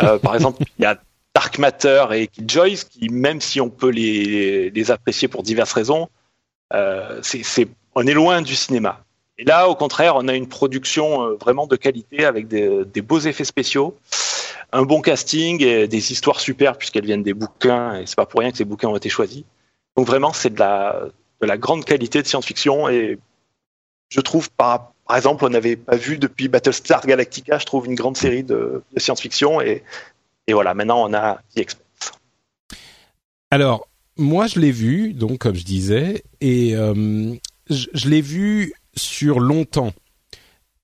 Euh, 0.03 0.17
par 0.19 0.35
exemple, 0.35 0.63
il 0.79 0.83
y 0.83 0.85
a 0.85 0.99
Dark 1.35 1.59
Matter 1.59 2.05
et 2.13 2.27
Killjoys 2.27 2.85
qui, 2.89 3.09
même 3.09 3.41
si 3.41 3.61
on 3.61 3.69
peut 3.69 3.89
les, 3.89 4.69
les 4.69 4.91
apprécier 4.91 5.27
pour 5.27 5.43
diverses 5.43 5.73
raisons, 5.73 6.09
euh, 6.73 7.19
c'est, 7.21 7.67
on 7.95 8.07
est 8.07 8.13
loin 8.13 8.41
du 8.41 8.55
cinéma. 8.55 9.03
Et 9.41 9.43
là, 9.43 9.67
au 9.67 9.73
contraire, 9.73 10.15
on 10.17 10.27
a 10.27 10.35
une 10.35 10.47
production 10.47 11.23
euh, 11.23 11.33
vraiment 11.33 11.65
de 11.65 11.75
qualité 11.75 12.25
avec 12.25 12.47
des, 12.47 13.01
beaux 13.01 13.19
effets 13.19 13.43
spéciaux 13.43 13.97
un 14.71 14.83
bon 14.83 15.01
casting 15.01 15.61
et 15.63 15.87
des 15.87 16.11
histoires 16.11 16.39
super 16.39 16.77
puisqu'elles 16.77 17.05
viennent 17.05 17.23
des 17.23 17.33
bouquins 17.33 17.95
et 17.95 18.05
c'est 18.05 18.15
pas 18.15 18.27
pour 18.27 18.39
rien 18.39 18.51
que 18.51 18.57
ces 18.57 18.65
bouquins 18.65 18.87
ont 18.87 18.95
été 18.95 19.09
choisis. 19.09 19.43
Donc 19.97 20.05
vraiment, 20.05 20.31
c'est 20.31 20.53
de 20.53 20.59
la, 20.59 21.07
de 21.41 21.47
la 21.47 21.57
grande 21.57 21.83
qualité 21.85 22.21
de 22.21 22.27
science-fiction 22.27 22.87
et 22.87 23.17
je 24.09 24.21
trouve 24.21 24.51
par, 24.51 24.93
exemple, 25.13 25.43
on 25.43 25.49
n'avait 25.49 25.75
pas 25.75 25.97
vu 25.97 26.19
depuis 26.19 26.47
Battlestar 26.47 27.05
Galactica, 27.05 27.57
je 27.57 27.65
trouve 27.65 27.87
une 27.87 27.95
grande 27.95 28.15
série 28.15 28.43
de, 28.43 28.83
science-fiction 28.95 29.59
et, 29.59 29.83
et 30.45 30.53
voilà, 30.53 30.75
maintenant 30.75 31.03
on 31.09 31.13
a 31.15 31.41
The 31.55 31.57
Expanse. 31.57 32.11
Alors, 33.49 33.89
moi 34.17 34.45
je 34.45 34.59
l'ai 34.59 34.71
vu, 34.71 35.13
donc 35.13 35.39
comme 35.39 35.55
je 35.55 35.65
disais, 35.65 36.23
et 36.39 36.75
euh, 36.77 37.33
je 37.69 38.07
l'ai 38.07 38.21
vu 38.21 38.73
sur 38.95 39.39
longtemps. 39.39 39.93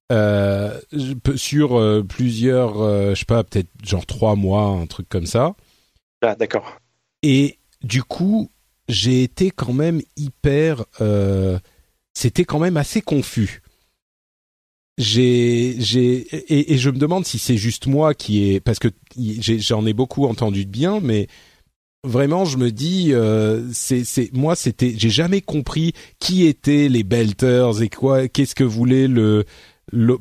Euh, 0.09 0.79
sur 1.35 1.77
euh, 1.77 2.01
plusieurs, 2.01 2.81
euh, 2.81 3.13
je 3.13 3.19
sais 3.19 3.25
pas, 3.25 3.43
peut-être 3.43 3.69
genre 3.83 4.05
trois 4.05 4.35
mois, 4.35 4.63
un 4.63 4.85
truc 4.85 5.09
comme 5.09 5.25
ça. 5.25 5.55
Ah, 6.21 6.35
d'accord. 6.35 6.79
Et 7.23 7.59
du 7.83 8.03
coup, 8.03 8.49
j'ai 8.87 9.23
été 9.23 9.51
quand 9.51 9.73
même 9.73 10.01
hyper. 10.15 10.85
C'était 12.13 12.45
quand 12.45 12.59
même 12.59 12.77
assez 12.77 13.01
confus. 13.01 13.61
J'ai, 14.97 15.75
j'ai, 15.77 16.15
et, 16.51 16.73
et, 16.73 16.77
je 16.79 16.89
me 16.89 16.97
demande 16.97 17.23
si 17.23 17.37
c'est 17.37 17.57
juste 17.57 17.85
moi 17.85 18.15
qui 18.15 18.51
est, 18.51 18.59
parce 18.59 18.79
que 18.79 18.87
j'en 19.15 19.85
ai, 19.85 19.93
beaucoup 19.93 20.25
entendu 20.25 20.65
de 20.65 20.71
bien, 20.71 20.99
mais 20.99 21.27
vraiment 22.07 22.45
je 22.45 22.57
me 22.57 22.71
dis 22.71 23.13
c'est 23.73 24.03
c'est 24.03 24.31
moi 24.33 24.55
c'était 24.55 24.93
j'ai 24.97 25.09
jamais 25.09 25.41
compris 25.41 25.93
qui 26.19 26.47
étaient 26.47 26.89
les 26.89 27.03
belters 27.03 27.81
et 27.81 27.89
quoi 27.89 28.27
qu'est-ce 28.27 28.55
que 28.55 28.63
voulait 28.63 29.07
le 29.07 29.45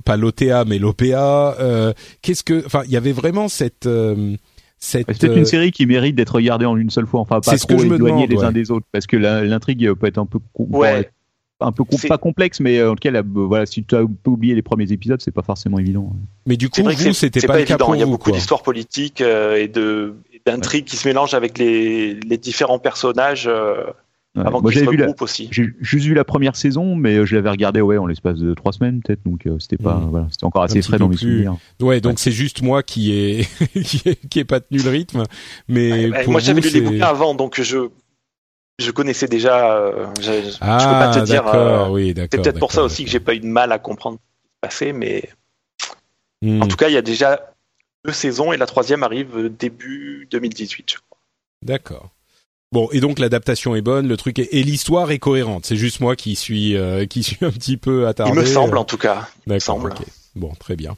pas 0.04 0.16
l'OTA 0.16 0.64
mais 0.64 0.78
l'OPA. 0.78 1.56
Euh, 1.60 1.92
qu'est-ce 2.22 2.44
que, 2.44 2.64
enfin, 2.66 2.82
il 2.86 2.92
y 2.92 2.96
avait 2.96 3.12
vraiment 3.12 3.48
cette 3.48 3.86
euh, 3.86 4.36
cette. 4.78 5.06
C'est 5.12 5.26
une 5.26 5.40
euh, 5.40 5.44
série 5.44 5.72
qui 5.72 5.86
mérite 5.86 6.14
d'être 6.14 6.34
regardée 6.34 6.66
en 6.66 6.76
une 6.76 6.90
seule 6.90 7.06
fois. 7.06 7.20
Enfin, 7.20 7.40
pas 7.40 7.56
trop 7.56 7.78
éloignée 7.78 8.26
les 8.26 8.42
uns 8.42 8.52
des 8.52 8.70
autres, 8.70 8.86
parce 8.92 9.06
que 9.06 9.16
l'intrigue 9.16 9.92
peut 9.94 10.06
être 10.06 10.18
un 10.18 10.26
peu 10.26 10.38
un 11.58 11.72
peu 11.72 11.84
pas 12.06 12.18
complexe, 12.18 12.60
mais 12.60 12.82
en 12.82 12.94
tout 12.94 13.10
cas, 13.10 13.22
voilà, 13.24 13.64
si 13.64 13.82
tu 13.82 13.96
as 13.96 14.02
oublié 14.26 14.54
les 14.54 14.60
premiers 14.60 14.92
épisodes, 14.92 15.22
c'est 15.22 15.30
pas 15.30 15.42
forcément 15.42 15.78
évident. 15.78 16.12
Mais 16.44 16.58
du 16.58 16.68
coup, 16.68 16.82
vous, 16.82 17.12
c'était 17.14 17.40
pas, 17.40 17.54
pas, 17.54 17.60
évident. 17.60 17.94
Il 17.94 18.00
y 18.00 18.02
a 18.02 18.06
beaucoup 18.06 18.30
d'histoires 18.30 18.62
politiques 18.62 19.22
et 19.22 19.68
de 19.68 20.16
d'intrigues 20.46 20.84
qui 20.84 20.96
se 20.96 21.06
mélangent 21.06 21.34
avec 21.34 21.58
les, 21.58 22.14
les 22.14 22.38
différents 22.38 22.78
personnages. 22.78 23.50
Moi, 24.36 24.70
j'avais 24.70 24.86
vu 24.86 24.96
la, 24.96 25.08
aussi. 25.20 25.48
J'ai 25.50 25.70
juste 25.80 26.06
vu 26.06 26.14
la 26.14 26.24
première 26.24 26.56
saison, 26.56 26.94
mais 26.94 27.24
je 27.24 27.34
l'avais 27.34 27.48
regardé 27.48 27.80
ouais 27.80 27.96
en 27.96 28.06
l'espace 28.06 28.38
de 28.38 28.52
trois 28.52 28.72
semaines 28.72 29.00
peut-être, 29.02 29.24
donc 29.24 29.46
euh, 29.46 29.58
c'était 29.58 29.82
pas 29.82 29.94
mmh. 29.94 30.10
voilà, 30.10 30.26
c'était 30.30 30.44
encore 30.44 30.62
assez 30.62 30.82
frais 30.82 30.98
dans 30.98 31.08
mes 31.08 31.16
souvenirs. 31.16 31.56
Ouais, 31.80 32.00
donc 32.02 32.18
c'est 32.18 32.32
juste 32.32 32.60
moi 32.62 32.82
qui 32.84 33.12
ai 33.12 33.48
qui, 33.82 34.38
ai, 34.38 34.44
pas 34.44 34.60
tenu 34.60 34.80
le 34.80 34.90
rythme, 34.90 35.24
mais 35.68 36.10
moi 36.26 36.40
j'avais 36.40 36.60
lu 36.60 36.68
les 36.68 36.80
bouquins 36.82 37.06
avant, 37.06 37.34
donc 37.34 37.60
je 37.60 37.88
je 38.78 38.90
connaissais 38.90 39.26
déjà. 39.26 39.74
Euh, 39.74 40.06
je, 40.20 40.30
ah, 40.60 40.76
peux 40.78 40.84
pas 40.84 41.20
te 41.20 41.24
dire. 41.24 41.46
Euh, 41.46 41.88
oui, 41.88 42.12
c'est 42.14 42.28
peut-être 42.28 42.58
pour 42.58 42.72
ça 42.72 42.82
aussi 42.82 43.04
que 43.04 43.10
j'ai 43.10 43.20
pas 43.20 43.34
eu 43.34 43.40
de 43.40 43.46
mal 43.46 43.72
à 43.72 43.78
comprendre 43.78 44.18
ce 44.18 44.42
qui 44.42 44.48
se 44.48 44.60
passait, 44.60 44.92
mais 44.92 45.30
mmh. 46.42 46.62
en 46.62 46.66
tout 46.66 46.76
cas, 46.76 46.88
il 46.88 46.94
y 46.94 46.98
a 46.98 47.02
déjà 47.02 47.54
deux 48.06 48.12
saisons 48.12 48.52
et 48.52 48.56
la 48.56 48.66
troisième 48.66 49.02
arrive 49.02 49.50
début 49.58 50.28
2018, 50.30 50.90
je 50.90 50.96
crois. 50.96 51.18
D'accord. 51.62 52.10
Bon, 52.72 52.88
et 52.92 53.00
donc 53.00 53.18
l'adaptation 53.18 53.76
est 53.76 53.82
bonne, 53.82 54.08
le 54.08 54.16
truc 54.16 54.38
est, 54.38 54.48
et 54.52 54.62
l'histoire 54.62 55.10
est 55.10 55.18
cohérente. 55.18 55.66
C'est 55.66 55.76
juste 55.76 56.00
moi 56.00 56.16
qui 56.16 56.34
suis 56.34 56.76
euh, 56.76 57.06
qui 57.06 57.22
suis 57.22 57.44
un 57.44 57.50
petit 57.50 57.76
peu 57.76 58.06
attardé. 58.06 58.32
Il 58.34 58.40
me 58.40 58.44
semble 58.44 58.76
en 58.76 58.84
tout 58.84 58.98
cas. 58.98 59.28
Il 59.46 59.60
semble. 59.60 59.94
Bon, 60.34 60.52
très 60.58 60.76
bien. 60.76 60.96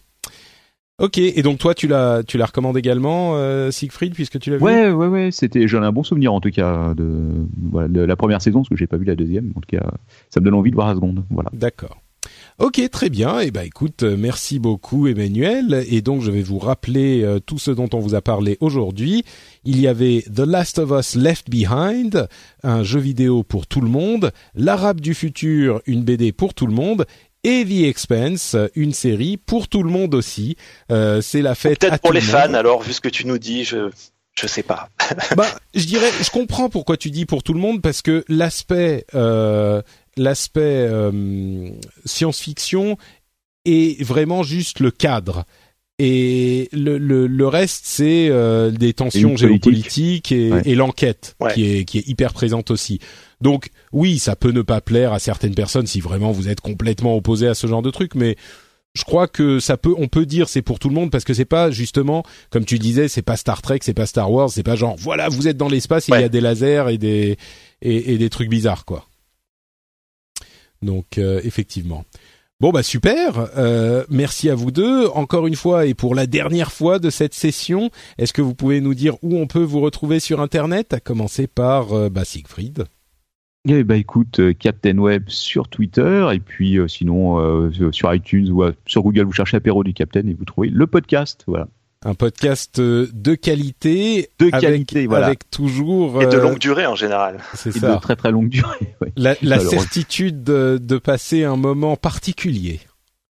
Ok, 1.00 1.18
et 1.18 1.42
donc 1.42 1.58
toi 1.58 1.74
tu 1.74 1.86
l'as 1.86 2.24
tu 2.24 2.38
la 2.38 2.46
recommandes 2.46 2.76
également 2.76 3.36
euh, 3.36 3.70
Siegfried 3.70 4.14
puisque 4.14 4.40
tu 4.40 4.50
l'as 4.50 4.56
vu? 4.56 4.64
Ouais 4.64 4.90
ouais 4.90 5.06
ouais, 5.06 5.30
c'était 5.30 5.68
j'en 5.68 5.80
ai 5.84 5.86
un 5.86 5.92
bon 5.92 6.02
souvenir 6.02 6.32
en 6.32 6.40
tout 6.40 6.50
cas 6.50 6.92
de, 6.94 7.46
voilà, 7.70 7.86
de 7.86 8.00
la 8.00 8.16
première 8.16 8.42
saison 8.42 8.60
parce 8.60 8.70
que 8.70 8.76
j'ai 8.76 8.88
pas 8.88 8.96
vu 8.96 9.04
la 9.04 9.14
deuxième. 9.14 9.52
En 9.54 9.60
tout 9.60 9.76
cas, 9.76 9.92
ça 10.28 10.40
me 10.40 10.46
donne 10.46 10.54
envie 10.54 10.70
de 10.70 10.74
voir 10.74 10.88
la 10.88 10.94
seconde. 10.94 11.24
Voilà. 11.30 11.50
D'accord. 11.52 11.98
Ok, 12.58 12.80
très 12.90 13.08
bien. 13.08 13.38
Eh 13.38 13.52
ben, 13.52 13.62
écoute, 13.62 14.02
euh, 14.02 14.16
merci 14.18 14.58
beaucoup, 14.58 15.06
Emmanuel. 15.06 15.84
Et 15.88 16.00
donc, 16.00 16.22
je 16.22 16.32
vais 16.32 16.42
vous 16.42 16.58
rappeler 16.58 17.22
euh, 17.22 17.38
tout 17.38 17.60
ce 17.60 17.70
dont 17.70 17.88
on 17.92 18.00
vous 18.00 18.16
a 18.16 18.20
parlé 18.20 18.58
aujourd'hui. 18.60 19.24
Il 19.64 19.80
y 19.80 19.86
avait 19.86 20.22
The 20.22 20.40
Last 20.40 20.80
of 20.80 20.90
Us 20.90 21.14
Left 21.14 21.48
Behind, 21.48 22.26
un 22.64 22.82
jeu 22.82 22.98
vidéo 22.98 23.44
pour 23.44 23.68
tout 23.68 23.80
le 23.80 23.88
monde, 23.88 24.32
L'Arabe 24.56 25.00
du 25.00 25.14
futur, 25.14 25.80
une 25.86 26.02
BD 26.02 26.32
pour 26.32 26.52
tout 26.52 26.66
le 26.66 26.74
monde, 26.74 27.06
et 27.44 27.64
The 27.64 27.86
Expense, 27.86 28.56
une 28.74 28.92
série 28.92 29.36
pour 29.36 29.68
tout 29.68 29.84
le 29.84 29.90
monde 29.90 30.16
aussi. 30.16 30.56
Euh, 30.90 31.20
c'est 31.20 31.42
la 31.42 31.54
fête. 31.54 31.78
Peut-être 31.78 32.00
pour 32.00 32.12
les 32.12 32.20
fans, 32.20 32.54
alors, 32.54 32.82
vu 32.82 32.92
ce 32.92 33.00
que 33.00 33.08
tu 33.08 33.24
nous 33.24 33.38
dis, 33.38 33.62
je 33.62 33.88
je 34.40 34.46
sais 34.46 34.62
pas. 34.62 34.88
bah, 35.36 35.46
je 35.74 35.84
dirais, 35.84 36.10
je 36.22 36.30
comprends 36.30 36.68
pourquoi 36.68 36.96
tu 36.96 37.10
dis 37.10 37.26
pour 37.26 37.42
tout 37.42 37.54
le 37.54 37.60
monde 37.60 37.82
parce 37.82 38.02
que 38.02 38.24
l'aspect 38.28 39.04
euh, 39.14 39.82
l'aspect 40.18 40.60
euh, 40.90 41.70
science-fiction 42.04 42.96
est 43.64 44.02
vraiment 44.02 44.42
juste 44.42 44.80
le 44.80 44.90
cadre. 44.90 45.44
Et 46.00 46.68
le, 46.72 46.96
le, 46.96 47.26
le 47.26 47.48
reste, 47.48 47.82
c'est 47.84 48.28
euh, 48.30 48.70
des 48.70 48.92
tensions 48.92 49.36
géopolitiques 49.36 50.30
et, 50.30 50.52
et 50.64 50.74
l'enquête 50.76 51.34
qui 51.54 51.64
est 51.64 51.84
qui 51.84 51.98
est 51.98 52.06
hyper 52.06 52.32
présente 52.34 52.70
aussi. 52.70 53.00
Donc 53.40 53.70
oui, 53.92 54.20
ça 54.20 54.36
peut 54.36 54.52
ne 54.52 54.62
pas 54.62 54.80
plaire 54.80 55.12
à 55.12 55.18
certaines 55.18 55.56
personnes 55.56 55.88
si 55.88 56.00
vraiment 56.00 56.30
vous 56.30 56.48
êtes 56.48 56.60
complètement 56.60 57.16
opposé 57.16 57.48
à 57.48 57.54
ce 57.54 57.66
genre 57.66 57.82
de 57.82 57.90
truc, 57.90 58.14
mais 58.14 58.36
je 58.94 59.02
crois 59.02 59.26
que 59.26 59.58
ça 59.58 59.76
peut, 59.76 59.94
on 59.96 60.06
peut 60.06 60.24
dire 60.24 60.48
c'est 60.48 60.62
pour 60.62 60.78
tout 60.78 60.88
le 60.88 60.94
monde 60.94 61.10
parce 61.10 61.24
que 61.24 61.34
c'est 61.34 61.44
pas 61.44 61.72
justement, 61.72 62.22
comme 62.50 62.64
tu 62.64 62.78
disais, 62.78 63.08
c'est 63.08 63.22
pas 63.22 63.36
Star 63.36 63.60
Trek, 63.60 63.80
c'est 63.82 63.92
pas 63.92 64.06
Star 64.06 64.30
Wars, 64.30 64.50
c'est 64.50 64.62
pas 64.62 64.76
genre 64.76 64.94
voilà 64.98 65.28
vous 65.28 65.48
êtes 65.48 65.56
dans 65.56 65.68
l'espace, 65.68 66.06
il 66.06 66.12
y 66.12 66.24
a 66.24 66.28
des 66.28 66.40
lasers 66.40 66.84
et 66.90 66.98
des 66.98 67.36
et, 67.82 68.14
et 68.14 68.18
des 68.18 68.30
trucs 68.30 68.48
bizarres 68.50 68.84
quoi. 68.84 69.04
Donc 70.82 71.18
euh, 71.18 71.40
effectivement. 71.44 72.04
Bon 72.60 72.70
bah 72.70 72.82
super, 72.82 73.50
euh, 73.56 74.04
merci 74.10 74.50
à 74.50 74.56
vous 74.56 74.72
deux 74.72 75.06
encore 75.06 75.46
une 75.46 75.54
fois 75.54 75.86
et 75.86 75.94
pour 75.94 76.16
la 76.16 76.26
dernière 76.26 76.72
fois 76.72 76.98
de 76.98 77.08
cette 77.08 77.34
session. 77.34 77.90
Est-ce 78.18 78.32
que 78.32 78.42
vous 78.42 78.54
pouvez 78.54 78.80
nous 78.80 78.94
dire 78.94 79.14
où 79.22 79.36
on 79.36 79.46
peut 79.46 79.62
vous 79.62 79.80
retrouver 79.80 80.18
sur 80.18 80.40
internet, 80.40 80.92
à 80.92 80.98
commencer 80.98 81.46
par 81.46 81.92
euh, 81.92 82.08
bah, 82.08 82.24
Siegfried? 82.24 82.84
Eh 83.68 83.84
bah 83.84 83.96
écoute, 83.96 84.40
Captain 84.58 84.98
Web 84.98 85.28
sur 85.28 85.68
Twitter 85.68 86.26
et 86.32 86.40
puis 86.40 86.78
sinon 86.88 87.70
sur 87.92 88.14
iTunes 88.14 88.50
ou 88.50 88.64
sur 88.86 89.02
Google 89.02 89.24
vous 89.24 89.32
cherchez 89.32 89.58
apéro 89.58 89.84
du 89.84 89.92
Captain 89.92 90.26
et 90.26 90.32
vous 90.32 90.44
trouvez 90.44 90.68
le 90.68 90.86
podcast. 90.86 91.44
Voilà 91.46 91.68
un 92.04 92.14
podcast 92.14 92.80
de 92.80 93.34
qualité, 93.34 94.30
de 94.38 94.50
qualité, 94.50 95.06
voilà, 95.06 95.26
avec 95.26 95.50
toujours 95.50 96.22
et 96.22 96.26
de 96.26 96.36
longue 96.36 96.58
durée 96.58 96.86
en 96.86 96.94
général. 96.94 97.38
C'est 97.54 97.72
ça, 97.72 97.94
de 97.94 98.00
très 98.00 98.16
très 98.16 98.30
longue 98.30 98.48
durée. 98.48 98.94
La, 99.16 99.34
la 99.42 99.58
certitude 99.58 100.44
de, 100.44 100.78
de, 100.80 100.98
passer 100.98 101.42
un 101.44 101.56
moment 101.56 101.96
particulier. 101.96 102.80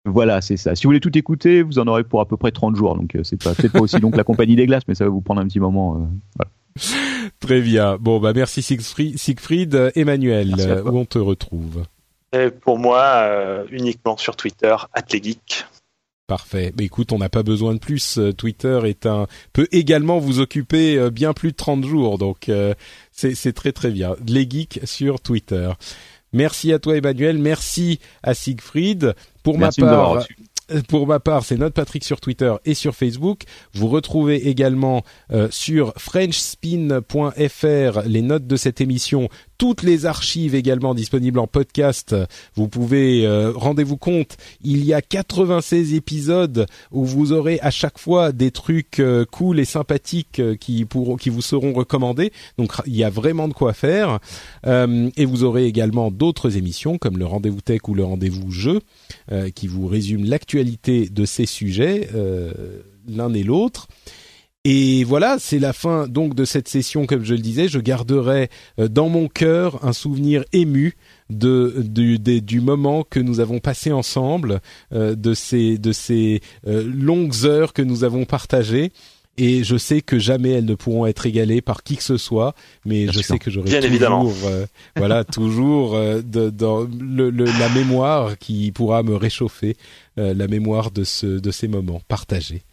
Voilà, 0.05 0.41
c'est 0.41 0.57
ça. 0.57 0.75
Si 0.75 0.83
vous 0.83 0.89
voulez 0.89 0.99
tout 0.99 1.17
écouter, 1.17 1.61
vous 1.61 1.79
en 1.79 1.87
aurez 1.87 2.03
pour 2.03 2.21
à 2.21 2.25
peu 2.25 2.37
près 2.37 2.51
30 2.51 2.75
jours. 2.75 2.95
Donc 2.95 3.15
euh, 3.15 3.23
c'est 3.23 3.41
pas 3.41 3.53
peut-être 3.53 3.73
pas 3.73 3.81
aussi 3.81 3.99
long 3.99 4.11
que 4.11 4.17
la 4.17 4.23
compagnie 4.25 4.55
des 4.55 4.65
glaces, 4.65 4.83
mais 4.87 4.95
ça 4.95 5.03
va 5.05 5.09
vous 5.09 5.21
prendre 5.21 5.41
un 5.41 5.47
petit 5.47 5.59
moment. 5.59 5.95
Euh, 5.95 6.05
voilà. 6.35 6.51
Très 7.39 7.61
bien. 7.61 7.97
Bon 7.99 8.19
bah 8.19 8.33
merci 8.33 8.61
Siegfried, 8.61 9.17
Siegfried 9.17 9.91
Emmanuel, 9.95 10.55
où 10.85 10.97
on 10.97 11.05
te 11.05 11.17
retrouve. 11.17 11.83
Et 12.33 12.49
pour 12.49 12.77
moi, 12.77 13.01
euh, 13.23 13.65
uniquement 13.71 14.17
sur 14.17 14.35
Twitter, 14.35 14.75
Atlegeek. 14.93 15.65
Parfait. 16.27 16.73
Mais 16.77 16.83
écoute, 16.83 17.13
on 17.13 17.19
n'a 17.19 17.29
pas 17.29 17.41
besoin 17.41 17.73
de 17.73 17.79
plus. 17.79 18.17
Euh, 18.17 18.33
Twitter 18.33 18.81
est 18.83 19.05
un 19.05 19.27
peut 19.53 19.69
également 19.71 20.19
vous 20.19 20.41
occuper 20.41 20.97
euh, 20.97 21.09
bien 21.09 21.31
plus 21.31 21.51
de 21.51 21.55
30 21.55 21.85
jours, 21.85 22.17
donc 22.17 22.49
euh, 22.49 22.73
c'est 23.13 23.53
très 23.53 23.71
très 23.71 23.91
bien. 23.91 24.17
Les 24.27 24.47
geeks 24.47 24.81
sur 24.83 25.21
Twitter. 25.21 25.71
Merci 26.33 26.73
à 26.73 26.79
toi 26.79 26.97
Emmanuel, 26.97 27.37
merci 27.37 28.01
à 28.23 28.33
Siegfried. 28.33 29.15
Pour 29.41 29.57
ma 29.57 29.71
part, 29.71 30.25
pour 30.87 31.07
ma 31.07 31.19
part, 31.19 31.43
c'est 31.45 31.57
notre 31.57 31.75
Patrick 31.75 32.03
sur 32.03 32.19
Twitter 32.19 32.53
et 32.65 32.73
sur 32.73 32.95
Facebook. 32.95 33.43
Vous 33.73 33.87
retrouvez 33.87 34.49
également 34.49 35.03
euh, 35.31 35.47
sur 35.49 35.93
frenchspin.fr 35.97 38.01
les 38.05 38.21
notes 38.21 38.47
de 38.47 38.55
cette 38.57 38.81
émission, 38.81 39.29
toutes 39.57 39.83
les 39.83 40.05
archives 40.05 40.55
également 40.55 40.93
disponibles 40.93 41.39
en 41.39 41.47
podcast. 41.47 42.13
Vous 42.55 42.67
pouvez 42.67 43.25
euh, 43.25 43.53
rendez-vous 43.55 43.95
compte, 43.97 44.35
il 44.61 44.83
y 44.83 44.93
a 44.93 45.01
96 45.01 45.93
épisodes 45.93 46.65
où 46.91 47.05
vous 47.05 47.31
aurez 47.31 47.59
à 47.61 47.71
chaque 47.71 47.97
fois 47.97 48.33
des 48.33 48.51
trucs 48.51 48.99
euh, 48.99 49.23
cool 49.25 49.59
et 49.59 49.65
sympathiques 49.65 50.41
qui 50.59 50.85
pourront 50.85 51.15
qui 51.15 51.29
vous 51.29 51.41
seront 51.41 51.73
recommandés. 51.73 52.33
Donc 52.57 52.73
il 52.85 52.95
y 52.95 53.05
a 53.05 53.09
vraiment 53.09 53.47
de 53.47 53.53
quoi 53.53 53.73
faire 53.73 54.19
et 54.65 55.25
vous 55.25 55.43
aurez 55.43 55.65
également 55.65 56.11
d'autres 56.11 56.57
émissions 56.57 56.97
comme 56.97 57.17
le 57.17 57.25
rendez-vous 57.25 57.61
tech 57.61 57.81
ou 57.87 57.93
le 57.93 58.03
rendez-vous 58.03 58.51
jeu 58.51 58.81
qui 59.55 59.67
vous 59.67 59.87
résument 59.87 60.25
l'actualité 60.25 60.56
de 60.63 61.25
ces 61.25 61.45
sujets, 61.45 62.09
euh, 62.13 62.51
l'un 63.07 63.33
et 63.33 63.43
l'autre. 63.43 63.87
Et 64.63 65.05
voilà, 65.05 65.37
c'est 65.39 65.59
la 65.59 65.71
fin 65.71 66.07
donc 66.07 66.35
de 66.35 66.43
cette 66.43 66.67
session, 66.67 67.05
comme 67.05 67.23
je 67.23 67.33
le 67.33 67.39
disais. 67.39 67.69
Je 67.69 67.79
garderai 67.79 68.49
euh, 68.79 68.89
dans 68.89 69.07
mon 69.07 69.29
cœur 69.29 69.85
un 69.85 69.93
souvenir 69.93 70.43
ému 70.51 70.95
du 71.29 72.61
moment 72.61 73.03
que 73.03 73.19
nous 73.19 73.39
avons 73.39 73.59
passé 73.59 73.91
ensemble, 73.91 74.59
euh, 74.93 75.15
de 75.15 75.33
ces 75.33 75.77
de 75.77 75.91
ces 75.91 76.41
longues 76.65 77.45
heures 77.45 77.73
que 77.73 77.81
nous 77.81 78.03
avons 78.03 78.25
partagées 78.25 78.91
et 79.37 79.63
je 79.63 79.77
sais 79.77 80.01
que 80.01 80.17
jamais 80.17 80.51
elles 80.51 80.65
ne 80.65 80.75
pourront 80.75 81.05
être 81.05 81.25
égalées 81.25 81.61
par 81.61 81.83
qui 81.83 81.95
que 81.95 82.03
ce 82.03 82.17
soit, 82.17 82.55
mais 82.85 83.07
je 83.11 83.21
sais 83.21 83.37
que 83.37 83.51
j'aurai 83.51 83.79
toujours, 83.79 84.33
euh, 84.45 84.65
voilà, 84.95 85.23
toujours 85.25 85.95
euh, 85.95 86.21
de, 86.21 86.49
dans 86.49 86.81
le, 86.81 87.29
le, 87.29 87.45
la 87.45 87.69
mémoire 87.69 88.37
qui 88.37 88.71
pourra 88.71 89.03
me 89.03 89.15
réchauffer, 89.15 89.77
euh, 90.17 90.33
la 90.33 90.47
mémoire 90.47 90.91
de 90.91 91.03
ce 91.03 91.27
de 91.27 91.51
ces 91.51 91.67
moments 91.67 92.01
partagés. 92.07 92.63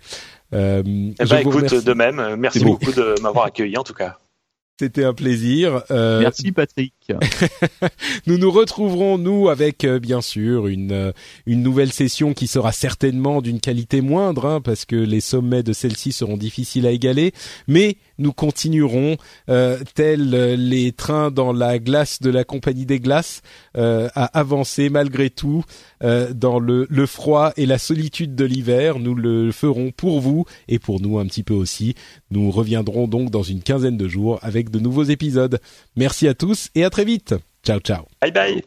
Euh, 0.55 0.83
eh 0.87 1.25
ben, 1.25 1.39
écoute, 1.39 1.75
de 1.75 1.93
même, 1.93 2.37
merci 2.37 2.61
beaucoup 2.61 2.93
de 2.93 3.21
m'avoir 3.21 3.47
accueilli 3.47 3.77
en 3.77 3.85
tout 3.85 3.95
cas. 3.95 4.19
C'était 4.77 5.05
un 5.05 5.15
plaisir. 5.15 5.85
Euh... 5.93 6.19
Merci 6.21 6.51
Patrick. 6.51 6.95
nous 8.27 8.39
nous 8.39 8.51
retrouverons 8.51 9.19
nous 9.19 9.49
avec 9.49 9.85
euh, 9.85 10.01
bien 10.01 10.21
sûr 10.21 10.67
une 10.67 10.91
euh, 10.91 11.13
une 11.47 11.63
nouvelle 11.63 11.93
session 11.93 12.35
qui 12.35 12.49
sera 12.49 12.73
certainement 12.73 13.41
d'une 13.41 13.61
qualité 13.61 14.01
moindre 14.01 14.47
hein, 14.47 14.61
parce 14.61 14.85
que 14.85 14.97
les 14.97 15.21
sommets 15.21 15.63
de 15.63 15.73
celle-ci 15.73 16.11
seront 16.11 16.37
difficiles 16.37 16.89
à 16.89 16.91
égaler, 16.91 17.33
mais 17.69 17.99
nous 18.19 18.33
continuerons 18.33 19.17
euh, 19.49 19.79
tels 19.95 20.31
les 20.55 20.93
trains 20.93 21.31
dans 21.31 21.53
la 21.53 21.79
glace 21.79 22.21
de 22.21 22.31
la 22.31 22.45
compagnie 22.45 22.87
des 22.87 23.01
glaces 23.01 23.43
à 23.77 24.39
avancer 24.39 24.89
malgré 24.89 25.31
tout 25.31 25.65
dans 26.01 26.59
le, 26.59 26.87
le 26.89 27.07
froid 27.07 27.53
et 27.57 27.67
la 27.67 27.79
solitude 27.79 28.35
de 28.35 28.45
l'hiver. 28.45 28.99
Nous 28.99 29.15
le 29.15 29.53
ferons 29.53 29.91
pour 29.91 30.21
vous 30.21 30.45
et 30.69 30.79
pour 30.79 31.01
nous 31.01 31.19
un 31.19 31.27
petit 31.27 31.43
peu 31.43 31.55
aussi. 31.55 31.95
Nous 32.31 32.51
reviendrons 32.51 33.09
donc 33.09 33.31
dans 33.31 33.43
une 33.43 33.63
quinzaine 33.63 33.97
de 33.97 34.09
jours 34.09 34.39
avec 34.43 34.71
de 34.71 34.79
nouveaux 34.79 35.05
épisodes. 35.05 35.61
Merci 35.97 36.29
à 36.29 36.35
tous 36.35 36.71
et 36.75 36.85
à 36.85 36.91
très 36.91 37.05
vite. 37.05 37.35
Ciao, 37.65 37.81
ciao. 37.81 38.07
Bye 38.21 38.31
bye. 38.31 38.63